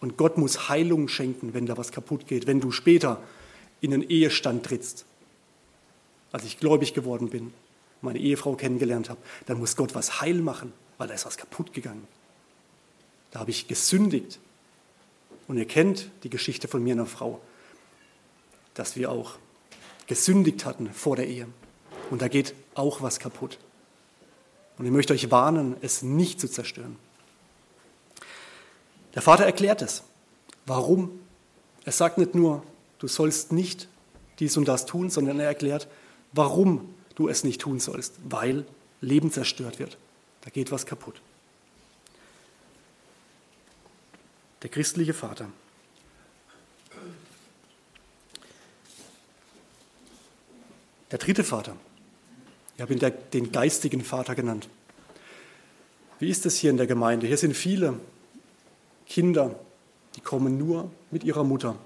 [0.00, 3.22] Und Gott muss Heilung schenken, wenn da was kaputt geht, wenn du später
[3.80, 5.04] in einen Ehestand trittst.
[6.32, 7.52] Als ich gläubig geworden bin,
[8.02, 11.72] meine Ehefrau kennengelernt habe, dann muss Gott was heil machen weil da ist was kaputt
[11.72, 12.06] gegangen.
[13.30, 14.38] Da habe ich gesündigt.
[15.50, 17.40] Und ihr kennt die Geschichte von mir und einer Frau,
[18.74, 19.32] dass wir auch
[20.06, 21.48] gesündigt hatten vor der Ehe.
[22.08, 23.58] Und da geht auch was kaputt.
[24.78, 26.94] Und ich möchte euch warnen, es nicht zu zerstören.
[29.16, 30.04] Der Vater erklärt es.
[30.66, 31.18] Warum?
[31.84, 32.62] Er sagt nicht nur,
[33.00, 33.88] du sollst nicht
[34.38, 35.88] dies und das tun, sondern er erklärt,
[36.30, 38.64] warum du es nicht tun sollst, weil
[39.00, 39.98] Leben zerstört wird.
[40.42, 41.20] Da geht was kaputt.
[44.62, 45.48] Der christliche Vater.
[51.10, 51.76] Der dritte Vater.
[52.76, 54.68] Ich habe ihn der, den geistigen Vater genannt.
[56.18, 57.26] Wie ist es hier in der Gemeinde?
[57.26, 57.98] Hier sind viele
[59.06, 59.58] Kinder,
[60.16, 61.76] die kommen nur mit ihrer Mutter,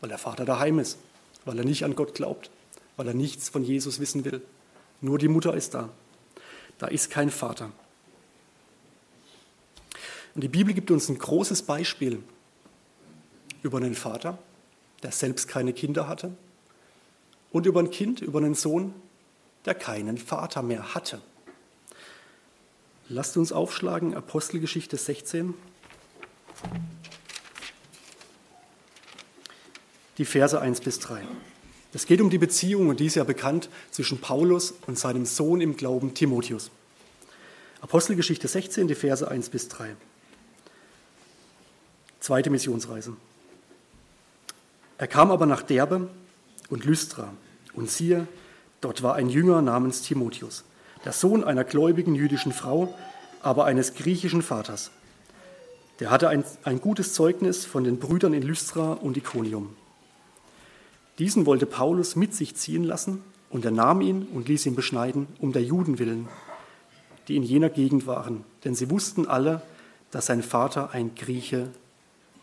[0.00, 0.98] weil der Vater daheim ist,
[1.44, 2.50] weil er nicht an Gott glaubt,
[2.96, 4.42] weil er nichts von Jesus wissen will.
[5.00, 5.88] Nur die Mutter ist da.
[6.78, 7.70] Da ist kein Vater.
[10.38, 12.22] Und die Bibel gibt uns ein großes Beispiel
[13.64, 14.38] über einen Vater,
[15.02, 16.30] der selbst keine Kinder hatte,
[17.50, 18.94] und über ein Kind, über einen Sohn,
[19.64, 21.20] der keinen Vater mehr hatte.
[23.08, 25.54] Lasst uns aufschlagen, Apostelgeschichte 16.
[30.18, 31.24] Die Verse 1 bis 3.
[31.92, 35.60] Es geht um die Beziehung, und die ist ja bekannt, zwischen Paulus und seinem Sohn
[35.60, 36.70] im Glauben Timotheus.
[37.80, 39.96] Apostelgeschichte 16, die Verse 1 bis 3.
[42.28, 43.16] Zweite Missionsreise.
[44.98, 46.10] Er kam aber nach Derbe
[46.68, 47.32] und Lystra
[47.72, 48.28] und siehe,
[48.82, 50.64] dort war ein Jünger namens Timotheus,
[51.06, 52.94] der Sohn einer gläubigen jüdischen Frau,
[53.40, 54.90] aber eines griechischen Vaters.
[56.00, 59.74] Der hatte ein, ein gutes Zeugnis von den Brüdern in Lystra und Iconium.
[61.18, 65.28] Diesen wollte Paulus mit sich ziehen lassen, und er nahm ihn und ließ ihn beschneiden,
[65.38, 66.28] um der Juden willen,
[67.26, 69.62] die in jener Gegend waren, denn sie wussten alle,
[70.10, 71.70] dass sein Vater ein Grieche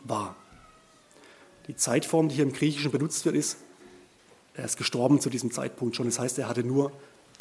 [0.05, 0.35] war.
[1.67, 3.57] Die Zeitform, die hier im Griechischen benutzt wird, ist,
[4.53, 6.05] er ist gestorben zu diesem Zeitpunkt schon.
[6.05, 6.91] Das heißt, er hatte nur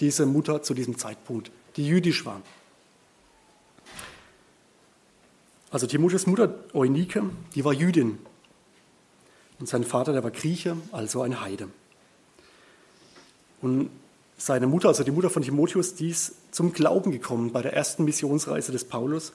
[0.00, 2.42] diese Mutter zu diesem Zeitpunkt, die jüdisch war.
[5.70, 7.22] Also Timotheus Mutter Eunike,
[7.55, 8.18] die war Jüdin.
[9.59, 11.68] Und sein Vater, der war Grieche, also ein Heide.
[13.61, 13.90] Und
[14.37, 18.05] seine Mutter, also die Mutter von Timotheus, die ist zum Glauben gekommen bei der ersten
[18.05, 19.33] Missionsreise des Paulus.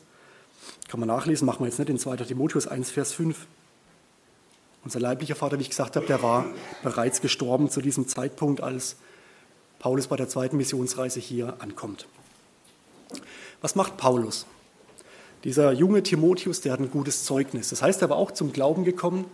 [0.87, 2.17] Kann man nachlesen, machen wir jetzt nicht in 2.
[2.17, 3.47] Timotheus 1, Vers 5.
[4.83, 6.45] Unser leiblicher Vater, wie ich gesagt habe, der war
[6.83, 8.95] bereits gestorben zu diesem Zeitpunkt, als
[9.77, 12.07] Paulus bei der zweiten Missionsreise hier ankommt.
[13.61, 14.45] Was macht Paulus?
[15.43, 17.69] Dieser junge Timotheus, der hat ein gutes Zeugnis.
[17.69, 19.25] Das heißt, er war auch zum Glauben gekommen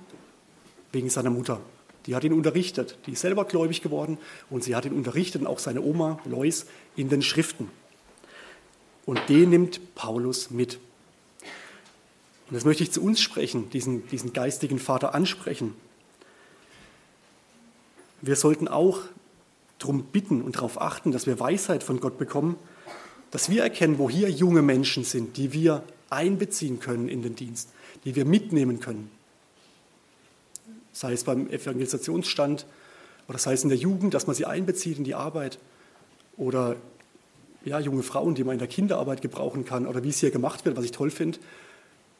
[0.92, 1.60] wegen seiner Mutter.
[2.06, 2.98] Die hat ihn unterrichtet.
[3.08, 4.18] Die ist selber gläubig geworden
[4.50, 7.70] und sie hat ihn unterrichtet und auch seine Oma Lois in den Schriften.
[9.06, 10.80] Und den nimmt Paulus mit.
[12.48, 15.74] Und das möchte ich zu uns sprechen, diesen, diesen geistigen Vater ansprechen.
[18.22, 19.02] Wir sollten auch
[19.80, 22.58] darum bitten und darauf achten, dass wir Weisheit von Gott bekommen,
[23.32, 27.70] dass wir erkennen, wo hier junge Menschen sind, die wir einbeziehen können in den Dienst,
[28.06, 29.12] die wir mitnehmen können.
[30.94, 32.66] Sei es beim Evangelisationsstand
[33.28, 35.60] oder sei es in der Jugend, dass man sie einbezieht in die Arbeit
[36.38, 36.76] oder
[37.66, 40.64] ja, junge Frauen, die man in der Kinderarbeit gebrauchen kann oder wie es hier gemacht
[40.66, 41.40] wird, was ich toll finde,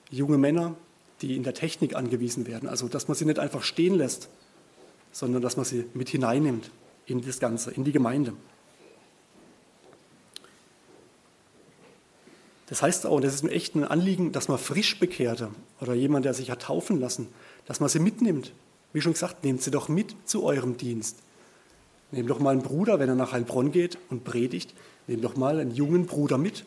[0.10, 0.76] junge Männer,
[1.22, 2.68] die in der Technik angewiesen werden.
[2.70, 4.30] Also, dass man sie nicht einfach stehen lässt,
[5.12, 6.72] sondern dass man sie mit hineinnimmt
[7.06, 8.34] in das Ganze, in die Gemeinde.
[12.68, 16.26] Das heißt auch, das ist mir echt ein Anliegen, dass man frisch bekehrte oder jemand,
[16.26, 17.28] der sich hat taufen lassen,
[17.66, 18.54] dass man sie mitnimmt.
[18.92, 21.20] Wie schon gesagt, nehmt sie doch mit zu eurem Dienst.
[22.12, 24.74] Nehmt doch mal einen Bruder, wenn er nach Heilbronn geht und predigt,
[25.08, 26.66] nehmt doch mal einen jungen Bruder mit.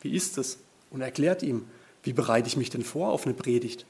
[0.00, 0.58] Wie ist es?
[0.90, 1.64] Und erklärt ihm,
[2.04, 3.86] wie bereite ich mich denn vor auf eine Predigt?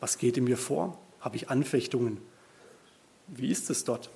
[0.00, 0.98] Was geht in mir vor?
[1.20, 2.18] Habe ich Anfechtungen?
[3.28, 4.10] Wie ist es dort?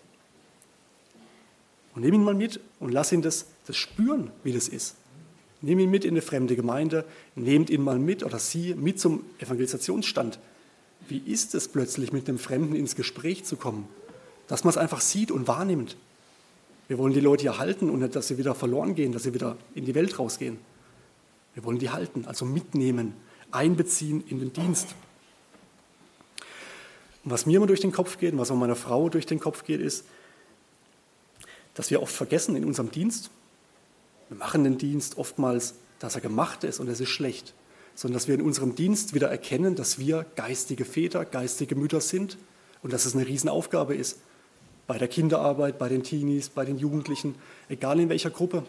[1.94, 4.96] Und nimm ihn mal mit und lass ihn das, das spüren, wie das ist.
[5.60, 9.24] Nimm ihn mit in eine fremde Gemeinde, nehmt ihn mal mit oder sie mit zum
[9.38, 10.38] Evangelisationsstand.
[11.08, 13.88] Wie ist es plötzlich, mit einem Fremden ins Gespräch zu kommen?
[14.46, 15.96] Dass man es einfach sieht und wahrnimmt.
[16.86, 19.34] Wir wollen die Leute ja halten und nicht, dass sie wieder verloren gehen, dass sie
[19.34, 20.58] wieder in die Welt rausgehen.
[21.58, 23.14] Wir wollen die halten, also mitnehmen,
[23.50, 24.94] einbeziehen in den Dienst.
[27.24, 29.40] Und was mir immer durch den Kopf geht und was auch meiner Frau durch den
[29.40, 30.04] Kopf geht, ist,
[31.74, 33.30] dass wir oft vergessen in unserem Dienst,
[34.28, 37.54] wir machen den Dienst oftmals, dass er gemacht ist und es ist schlecht,
[37.96, 42.38] sondern dass wir in unserem Dienst wieder erkennen, dass wir geistige Väter, geistige Mütter sind
[42.84, 44.20] und dass es eine Riesenaufgabe ist.
[44.86, 47.34] Bei der Kinderarbeit, bei den Teenies, bei den Jugendlichen,
[47.68, 48.62] egal in welcher Gruppe.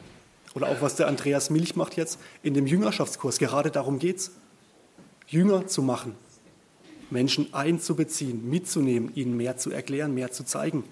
[0.56, 3.38] Oder auch was der Andreas Milch macht jetzt in dem Jüngerschaftskurs.
[3.38, 4.32] Gerade darum geht es,
[5.28, 6.16] Jünger zu machen,
[7.12, 10.84] Menschen einzubeziehen, mitzunehmen, ihnen mehr zu erklären, mehr zu zeigen.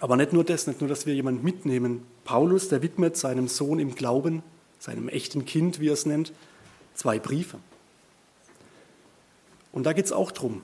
[0.00, 2.04] Aber nicht nur das, nicht nur, dass wir jemanden mitnehmen.
[2.24, 4.42] Paulus, der widmet seinem Sohn im Glauben,
[4.78, 6.32] seinem echten Kind, wie er es nennt,
[6.94, 7.58] zwei Briefe.
[9.70, 10.62] Und da geht es auch darum,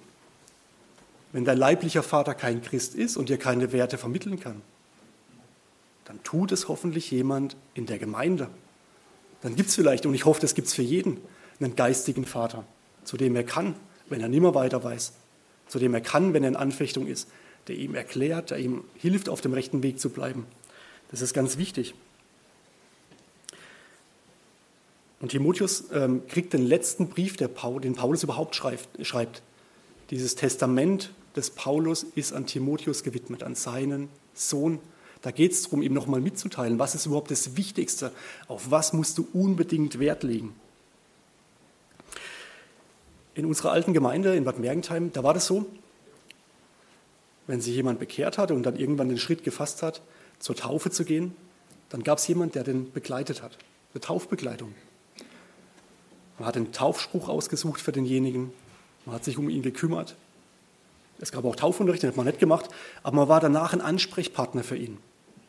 [1.33, 4.62] wenn dein leiblicher Vater kein Christ ist und dir keine Werte vermitteln kann,
[6.09, 8.49] dann tut es hoffentlich jemand in der Gemeinde.
[9.42, 11.18] Dann gibt es vielleicht, und ich hoffe, das gibt es für jeden,
[11.61, 12.64] einen geistigen Vater,
[13.05, 13.75] zu dem er kann,
[14.09, 15.12] wenn er nimmer weiter weiß,
[15.68, 17.29] zu dem er kann, wenn er in Anfechtung ist,
[17.68, 20.47] der ihm erklärt, der ihm hilft, auf dem rechten Weg zu bleiben.
[21.11, 21.94] Das ist ganz wichtig.
[25.21, 29.42] Und Timotheus ähm, kriegt den letzten Brief, Paul, den Paulus überhaupt schreibt, schreibt.
[30.09, 34.79] Dieses Testament des Paulus ist an Timotheus gewidmet, an seinen Sohn
[35.23, 38.13] da geht es darum, ihm nochmal mitzuteilen, was ist überhaupt das Wichtigste,
[38.47, 40.55] auf was musst du unbedingt Wert legen.
[43.35, 45.67] In unserer alten Gemeinde in Bad Mergentheim, da war das so,
[47.47, 50.03] wenn sich jemand bekehrt hatte und dann irgendwann den Schritt gefasst hat,
[50.39, 51.35] zur Taufe zu gehen,
[51.89, 53.57] dann gab es jemand, der den begleitet hat,
[53.95, 54.75] eine Taufbegleitung.
[56.39, 58.53] Man hat einen Taufspruch ausgesucht für denjenigen,
[59.07, 60.15] man hat sich um ihn gekümmert.
[61.21, 62.69] Es gab auch Taufunterricht, den hat man nicht gemacht,
[63.03, 64.99] aber man war danach ein Ansprechpartner für ihn.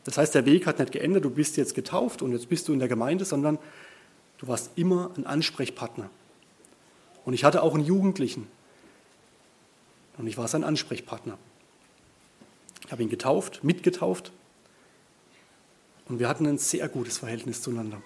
[0.04, 2.74] Das heißt, der Weg hat nicht geändert, du bist jetzt getauft und jetzt bist du
[2.74, 3.60] in der Gemeinde, sondern
[4.38, 6.10] du warst immer ein Ansprechpartner.
[7.26, 8.48] Und ich hatte auch einen Jugendlichen
[10.18, 11.38] und ich war sein Ansprechpartner.
[12.86, 14.32] Ich habe ihn getauft, mitgetauft
[16.08, 18.02] und wir hatten ein sehr gutes Verhältnis zueinander.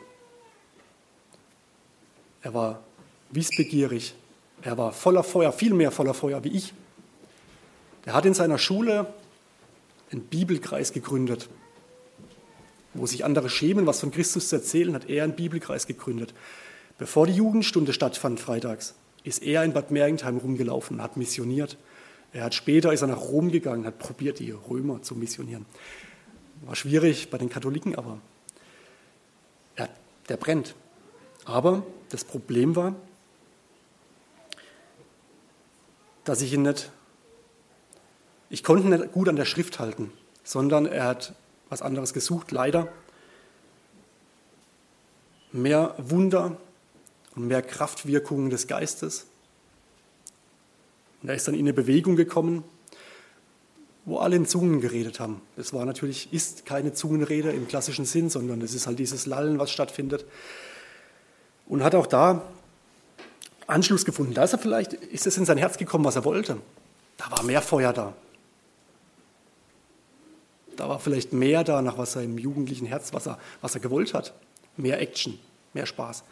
[2.42, 2.84] er war
[3.32, 4.14] wissbegierig,
[4.62, 6.74] er war voller Feuer, viel mehr voller Feuer wie ich.
[8.06, 9.14] Er hat in seiner Schule
[10.12, 11.50] einen Bibelkreis gegründet.
[12.94, 16.34] Wo sich andere schämen, was von Christus zu erzählen, hat er einen Bibelkreis gegründet.
[16.98, 21.78] Bevor die Jugendstunde stattfand freitags, ist er in Bad Mergentheim rumgelaufen und hat missioniert.
[22.34, 25.66] Er hat später ist er nach Rom gegangen, hat probiert, die Römer zu missionieren.
[26.66, 28.20] War schwierig bei den Katholiken, aber
[29.76, 29.90] er,
[30.30, 30.76] der brennt.
[31.46, 32.96] Aber das Problem war,
[36.24, 36.92] dass ich ihn nicht,
[38.50, 40.12] ich konnte ihn nicht gut an der Schrift halten,
[40.44, 41.34] sondern er hat
[41.74, 42.88] was anderes gesucht, leider.
[45.52, 46.58] Mehr Wunder
[47.36, 49.26] und mehr Kraftwirkungen des Geistes.
[51.22, 52.64] Und er ist dann in eine Bewegung gekommen,
[54.06, 55.42] wo alle in Zungen geredet haben.
[55.56, 59.58] Das war natürlich, ist keine Zungenrede im klassischen Sinn, sondern es ist halt dieses Lallen,
[59.60, 60.26] was stattfindet.
[61.68, 62.44] Und hat auch da
[63.66, 64.34] Anschluss gefunden.
[64.34, 66.58] Da ist er vielleicht, ist es in sein Herz gekommen, was er wollte.
[67.18, 68.14] Da war mehr Feuer da.
[70.76, 73.82] Da war vielleicht mehr da, nach was er im jugendlichen Herz, was er, was er
[73.82, 74.34] gewollt hat.
[74.78, 75.40] Mehr Action,
[75.74, 76.24] mehr Spaß.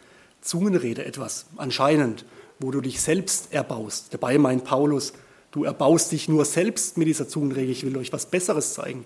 [0.41, 2.25] Zungenrede etwas, anscheinend,
[2.59, 4.13] wo du dich selbst erbaust.
[4.13, 5.13] Dabei meint Paulus,
[5.51, 7.71] Du erbaust dich nur selbst mit dieser Zungenrede.
[7.71, 9.05] Ich will euch was Besseres zeigen.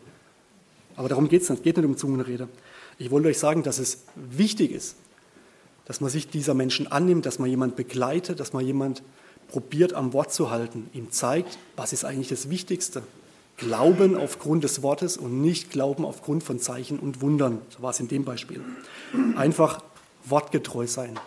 [0.96, 1.60] Aber darum geht es nicht.
[1.60, 2.48] Es geht nicht um Zungenrede.
[3.00, 4.96] Ich wollte euch sagen, dass es wichtig ist,
[5.86, 9.02] dass man sich dieser Menschen annimmt, dass man jemand begleitet, dass man jemand
[9.48, 13.04] probiert, am Wort zu halten, ihm zeigt, was ist eigentlich das Wichtigste.
[13.58, 17.62] Glauben aufgrund des Wortes und nicht Glauben aufgrund von Zeichen und Wundern.
[17.70, 18.62] So war es in dem Beispiel.
[19.36, 19.82] Einfach
[20.26, 21.18] wortgetreu sein.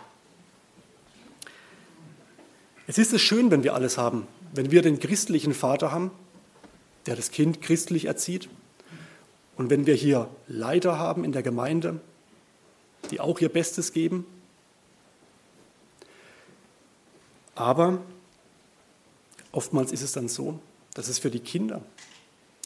[2.85, 6.11] Es ist es schön, wenn wir alles haben wenn wir den christlichen Vater haben,
[7.05, 8.49] der das Kind christlich erzieht,
[9.55, 11.99] und wenn wir hier Leiter haben in der Gemeinde,
[13.11, 14.25] die auch ihr Bestes geben,
[17.55, 18.01] aber
[19.51, 20.59] oftmals ist es dann so,
[20.93, 21.81] dass es für die Kinder,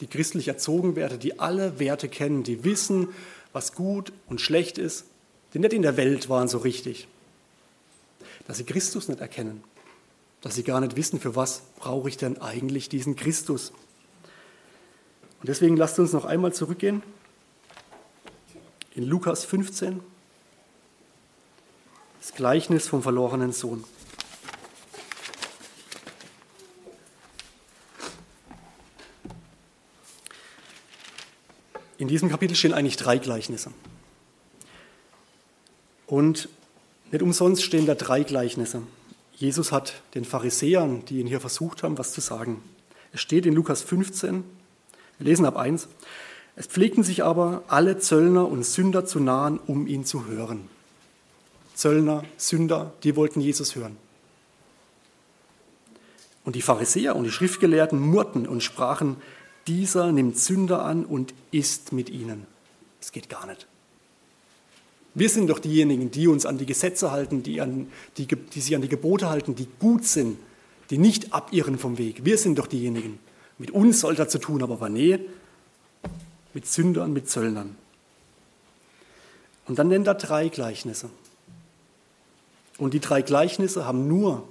[0.00, 3.08] die christlich erzogen werden, die alle Werte kennen, die wissen,
[3.52, 5.04] was gut und schlecht ist,
[5.52, 7.06] die nicht in der Welt waren so richtig,
[8.46, 9.62] dass sie Christus nicht erkennen
[10.44, 13.72] dass sie gar nicht wissen, für was brauche ich denn eigentlich diesen Christus.
[15.40, 17.02] Und deswegen lasst uns noch einmal zurückgehen
[18.94, 20.00] in Lukas 15,
[22.20, 23.84] das Gleichnis vom verlorenen Sohn.
[31.98, 33.70] In diesem Kapitel stehen eigentlich drei Gleichnisse.
[36.06, 36.48] Und
[37.10, 38.82] nicht umsonst stehen da drei Gleichnisse.
[39.36, 42.62] Jesus hat den Pharisäern, die ihn hier versucht haben, was zu sagen.
[43.12, 44.44] Es steht in Lukas 15,
[45.18, 45.88] wir lesen ab 1.
[46.56, 50.68] Es pflegten sich aber alle Zöllner und Sünder zu nahen, um ihn zu hören.
[51.74, 53.96] Zöllner, Sünder, die wollten Jesus hören.
[56.44, 59.16] Und die Pharisäer und die Schriftgelehrten murrten und sprachen,
[59.66, 62.46] dieser nimmt Sünder an und isst mit ihnen.
[63.00, 63.66] Es geht gar nicht.
[65.14, 68.74] Wir sind doch diejenigen, die uns an die Gesetze halten, die, an, die, die sich
[68.74, 70.38] an die Gebote halten, die gut sind,
[70.90, 72.24] die nicht abirren vom Weg.
[72.24, 73.18] Wir sind doch diejenigen.
[73.58, 75.20] Mit uns soll er zu tun, aber war nee,
[76.52, 77.76] mit Sündern, mit Zöllnern.
[79.66, 81.08] Und dann nennt er drei Gleichnisse.
[82.78, 84.46] Und die drei Gleichnisse haben nur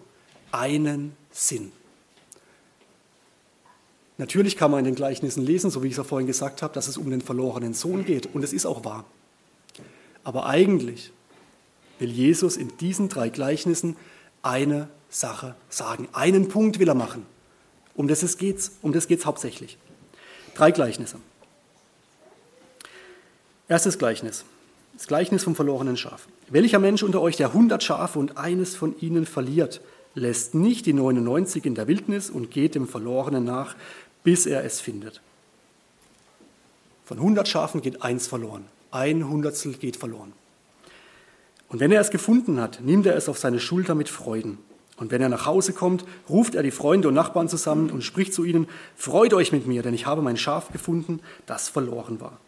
[0.51, 1.71] einen Sinn.
[4.17, 6.73] Natürlich kann man in den Gleichnissen lesen, so wie ich es ja vorhin gesagt habe,
[6.73, 8.33] dass es um den verlorenen Sohn geht.
[8.33, 9.05] Und es ist auch wahr.
[10.23, 11.11] Aber eigentlich
[11.99, 13.95] will Jesus in diesen drei Gleichnissen
[14.41, 16.07] eine Sache sagen.
[16.13, 17.25] Einen Punkt will er machen.
[17.95, 19.77] Um das es geht, um das geht es hauptsächlich.
[20.55, 21.17] Drei Gleichnisse.
[23.67, 24.45] Erstes Gleichnis.
[24.93, 26.27] Das Gleichnis vom verlorenen Schaf.
[26.49, 29.81] Welcher Mensch unter euch, der hundert Schafe und eines von ihnen verliert,
[30.15, 33.75] lässt nicht die 99 in der Wildnis und geht dem Verlorenen nach,
[34.23, 35.21] bis er es findet.
[37.05, 38.65] Von hundert Schafen geht eins verloren.
[38.91, 40.33] Ein Hundertstel geht verloren.
[41.67, 44.59] Und wenn er es gefunden hat, nimmt er es auf seine Schulter mit Freuden.
[44.97, 48.33] Und wenn er nach Hause kommt, ruft er die Freunde und Nachbarn zusammen und spricht
[48.33, 52.39] zu ihnen, Freut euch mit mir, denn ich habe mein Schaf gefunden, das verloren war.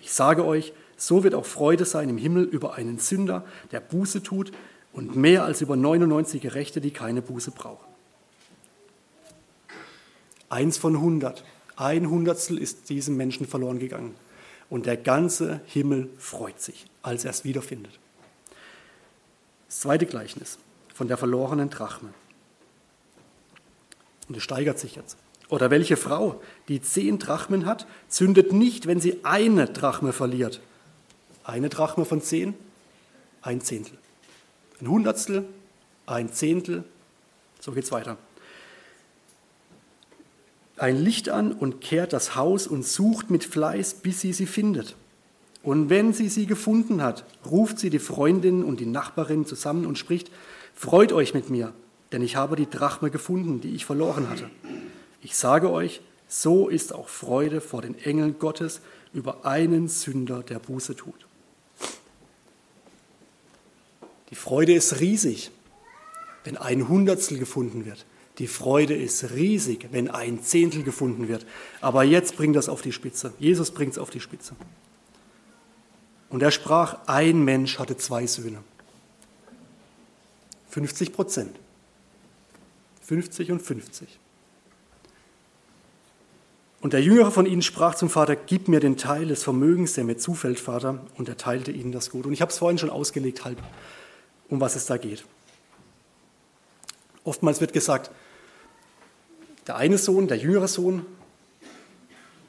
[0.00, 4.22] Ich sage euch, so wird auch Freude sein im Himmel über einen Sünder, der Buße
[4.22, 4.52] tut,
[4.92, 7.85] und mehr als über 99 Gerechte, die keine Buße brauchen.
[10.48, 11.44] Eins von hundert.
[11.76, 14.14] Ein Hundertstel ist diesem Menschen verloren gegangen
[14.70, 17.98] und der ganze Himmel freut sich, als er es wiederfindet.
[19.66, 20.58] Das zweite Gleichnis
[20.94, 22.10] von der verlorenen Drachme.
[24.28, 25.16] Und es steigert sich jetzt.
[25.48, 30.60] Oder welche Frau, die zehn Drachmen hat, zündet nicht, wenn sie eine Drachme verliert.
[31.44, 32.54] Eine Drachme von zehn,
[33.42, 33.98] ein Zehntel.
[34.80, 35.44] Ein Hundertstel
[36.06, 36.84] ein Zehntel,
[37.60, 38.16] so geht's weiter.
[40.76, 44.96] Ein Licht an und kehrt das Haus und sucht mit Fleiß, bis sie sie findet.
[45.62, 49.98] Und wenn sie sie gefunden hat, ruft sie die Freundin und die Nachbarin zusammen und
[49.98, 50.30] spricht,
[50.78, 51.72] Freut euch mit mir,
[52.12, 54.50] denn ich habe die Drachme gefunden, die ich verloren hatte.
[55.22, 58.82] Ich sage euch, so ist auch Freude vor den Engeln Gottes
[59.14, 61.26] über einen Sünder, der Buße tut.
[64.28, 65.50] Die Freude ist riesig,
[66.44, 68.04] wenn ein Hundertstel gefunden wird.
[68.38, 71.46] Die Freude ist riesig, wenn ein Zehntel gefunden wird.
[71.80, 73.32] Aber jetzt bringt das auf die Spitze.
[73.38, 74.54] Jesus bringt es auf die Spitze.
[76.28, 78.58] Und er sprach, ein Mensch hatte zwei Söhne.
[80.68, 81.58] 50 Prozent.
[83.02, 84.18] 50 und 50.
[86.82, 90.04] Und der Jüngere von ihnen sprach zum Vater, gib mir den Teil des Vermögens, der
[90.04, 91.04] mir zufällt, Vater.
[91.16, 92.26] Und er teilte ihnen das Gut.
[92.26, 93.62] Und ich habe es vorhin schon ausgelegt, halb,
[94.48, 95.24] um was es da geht.
[97.24, 98.10] Oftmals wird gesagt,
[99.66, 101.04] der eine Sohn, der jüngere Sohn,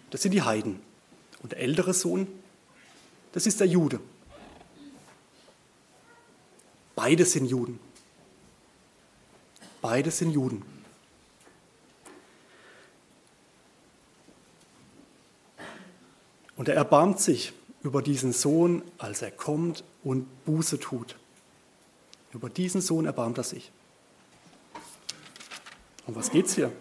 [0.09, 0.79] das sind die Heiden.
[1.41, 2.27] Und der ältere Sohn,
[3.33, 3.99] das ist der Jude.
[6.95, 7.79] Beide sind Juden.
[9.81, 10.63] Beide sind Juden.
[16.55, 17.53] Und er erbarmt sich
[17.83, 21.15] über diesen Sohn, als er kommt und Buße tut.
[22.33, 23.71] Über diesen Sohn erbarmt er sich.
[26.07, 26.71] Um was geht es hier?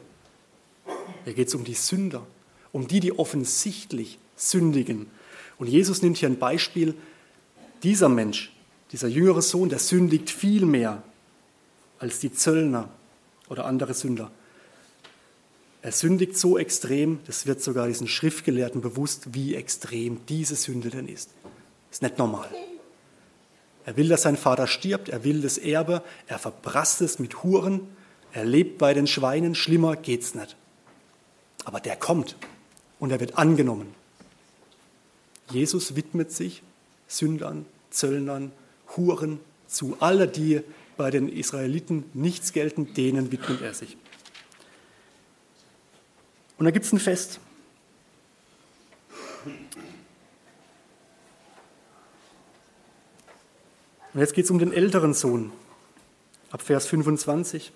[1.24, 2.26] Hier geht es um die Sünder,
[2.72, 5.06] um die, die offensichtlich sündigen.
[5.58, 6.94] Und Jesus nimmt hier ein Beispiel.
[7.82, 8.52] Dieser Mensch,
[8.92, 11.02] dieser jüngere Sohn, der sündigt viel mehr
[11.98, 12.88] als die Zöllner
[13.48, 14.30] oder andere Sünder.
[15.82, 21.06] Er sündigt so extrem, das wird sogar diesen Schriftgelehrten bewusst, wie extrem diese Sünde denn
[21.06, 21.30] ist.
[21.92, 22.48] Ist nicht normal.
[23.84, 27.82] Er will, dass sein Vater stirbt, er will das Erbe, er verprasst es mit Huren,
[28.32, 30.56] er lebt bei den Schweinen, schlimmer geht's nicht.
[31.66, 32.36] Aber der kommt
[33.00, 33.92] und er wird angenommen.
[35.50, 36.62] Jesus widmet sich
[37.08, 38.52] Sündern, Zöllnern,
[38.96, 39.96] Huren zu.
[39.98, 40.62] Alle, die
[40.96, 43.96] bei den Israeliten nichts gelten, denen widmet er sich.
[46.56, 47.40] Und da gibt es ein Fest.
[54.14, 55.50] Und jetzt geht es um den älteren Sohn,
[56.52, 57.72] ab Vers 25.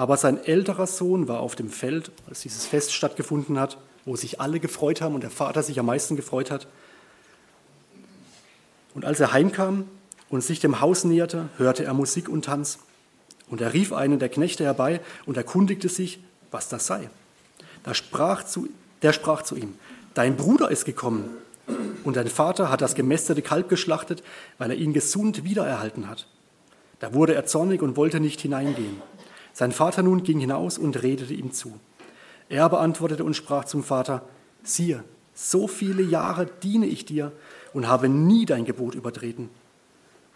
[0.00, 3.76] Aber sein älterer Sohn war auf dem Feld, als dieses Fest stattgefunden hat,
[4.06, 6.68] wo sich alle gefreut haben und der Vater sich am meisten gefreut hat.
[8.94, 9.84] Und als er heimkam
[10.30, 12.78] und sich dem Haus näherte, hörte er Musik und Tanz.
[13.50, 16.18] Und er rief einen der Knechte herbei und erkundigte sich,
[16.50, 17.10] was das sei.
[17.82, 18.70] Da sprach zu,
[19.02, 19.74] der sprach zu ihm,
[20.14, 21.28] dein Bruder ist gekommen
[22.04, 24.22] und dein Vater hat das gemästete Kalb geschlachtet,
[24.56, 26.26] weil er ihn gesund wiedererhalten hat.
[27.00, 29.02] Da wurde er zornig und wollte nicht hineingehen.
[29.52, 31.78] Sein Vater nun ging hinaus und redete ihm zu.
[32.48, 34.22] Er aber antwortete und sprach zum Vater,
[34.62, 37.32] siehe, so viele Jahre diene ich dir
[37.72, 39.48] und habe nie dein Gebot übertreten.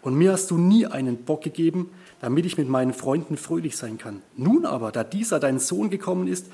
[0.01, 1.89] Und mir hast du nie einen Bock gegeben,
[2.21, 4.21] damit ich mit meinen Freunden fröhlich sein kann.
[4.37, 6.47] Nun aber, da dieser dein Sohn gekommen ist,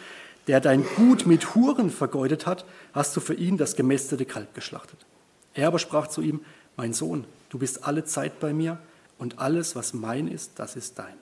[0.48, 5.06] der dein Gut mit Huren vergeudet hat, hast du für ihn das gemästete Kalb geschlachtet.
[5.54, 6.42] Er aber sprach zu ihm,
[6.78, 8.80] mein Sohn, du bist alle Zeit bei mir
[9.18, 11.21] und alles, was mein ist, das ist dein.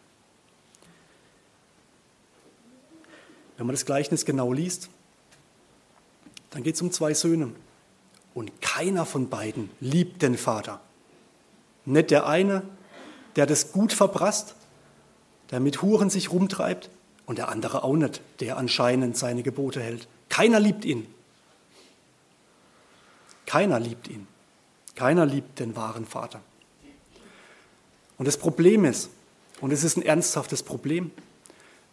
[3.60, 4.90] Wenn man das Gleichnis genau liest,
[6.52, 7.52] dann geht es um zwei Söhne.
[8.34, 10.80] Und keiner von beiden liebt den Vater.
[11.84, 12.64] Nicht der eine,
[13.36, 14.56] der das Gut verprasst,
[15.52, 16.90] der mit Huren sich rumtreibt,
[17.26, 20.08] und der andere auch nicht, der anscheinend seine Gebote hält.
[20.30, 21.06] Keiner liebt ihn.
[23.46, 24.26] Keiner liebt ihn.
[24.96, 26.42] Keiner liebt den wahren Vater.
[28.18, 29.10] Und das Problem ist,
[29.60, 31.12] und es ist ein ernsthaftes Problem,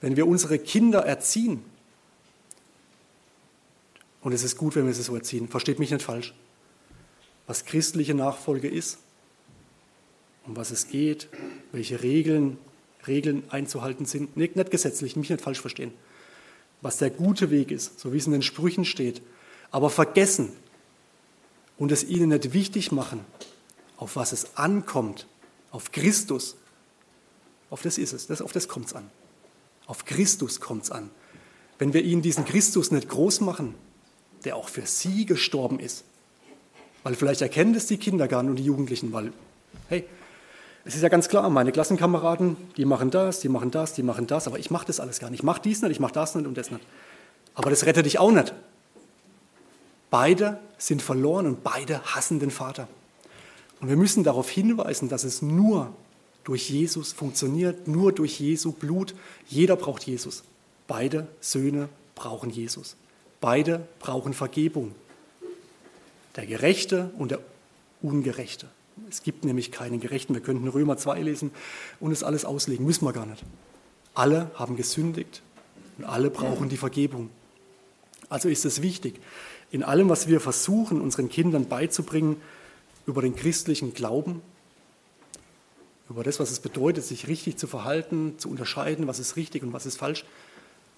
[0.06, 1.64] wenn wir unsere Kinder erziehen,
[4.20, 6.32] und es ist gut, wenn wir sie so erziehen, versteht mich nicht falsch,
[7.48, 8.98] was christliche Nachfolge ist,
[10.46, 11.26] um was es geht,
[11.72, 12.56] welche Regeln
[13.08, 14.36] Regeln einzuhalten sind.
[14.36, 15.92] Nicht, nicht gesetzlich, mich nicht falsch verstehen.
[16.82, 19.22] Was der gute Weg ist, so wie es in den Sprüchen steht.
[19.72, 20.52] Aber vergessen
[21.78, 23.24] und es ihnen nicht wichtig machen,
[23.96, 25.26] auf was es ankommt,
[25.72, 26.54] auf Christus.
[27.70, 29.10] Auf das ist es, das, auf das kommt es an.
[29.86, 31.10] Auf Christus kommt es an.
[31.78, 33.74] Wenn wir ihnen diesen Christus nicht groß machen,
[34.44, 36.04] der auch für sie gestorben ist,
[37.02, 39.32] weil vielleicht erkennen das die Kinder gar und die Jugendlichen, weil,
[39.88, 40.04] hey,
[40.84, 44.26] es ist ja ganz klar, meine Klassenkameraden, die machen das, die machen das, die machen
[44.26, 45.40] das, aber ich mache das alles gar nicht.
[45.40, 46.84] Ich mache dies nicht, ich mache das nicht und das nicht.
[47.54, 48.54] Aber das rettet dich auch nicht.
[50.10, 52.86] Beide sind verloren und beide hassen den Vater.
[53.80, 55.92] Und wir müssen darauf hinweisen, dass es nur
[56.46, 59.16] durch Jesus, funktioniert nur durch Jesu Blut.
[59.48, 60.44] Jeder braucht Jesus.
[60.86, 62.94] Beide Söhne brauchen Jesus.
[63.40, 64.94] Beide brauchen Vergebung.
[66.36, 67.40] Der Gerechte und der
[68.00, 68.68] Ungerechte.
[69.10, 70.34] Es gibt nämlich keinen Gerechten.
[70.34, 71.50] Wir könnten Römer 2 lesen
[71.98, 72.86] und es alles auslegen.
[72.86, 73.42] Müssen wir gar nicht.
[74.14, 75.42] Alle haben gesündigt
[75.98, 77.28] und alle brauchen die Vergebung.
[78.28, 79.20] Also ist es wichtig,
[79.72, 82.40] in allem, was wir versuchen, unseren Kindern beizubringen,
[83.04, 84.42] über den christlichen Glauben,
[86.08, 89.72] über das, was es bedeutet, sich richtig zu verhalten, zu unterscheiden, was ist richtig und
[89.72, 90.24] was ist falsch,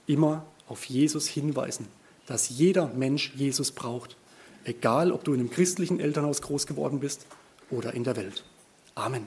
[0.07, 1.87] immer auf Jesus hinweisen,
[2.27, 4.17] dass jeder Mensch Jesus braucht,
[4.65, 7.27] egal ob du in einem christlichen Elternhaus groß geworden bist
[7.71, 8.45] oder in der Welt.
[8.95, 9.17] Amen.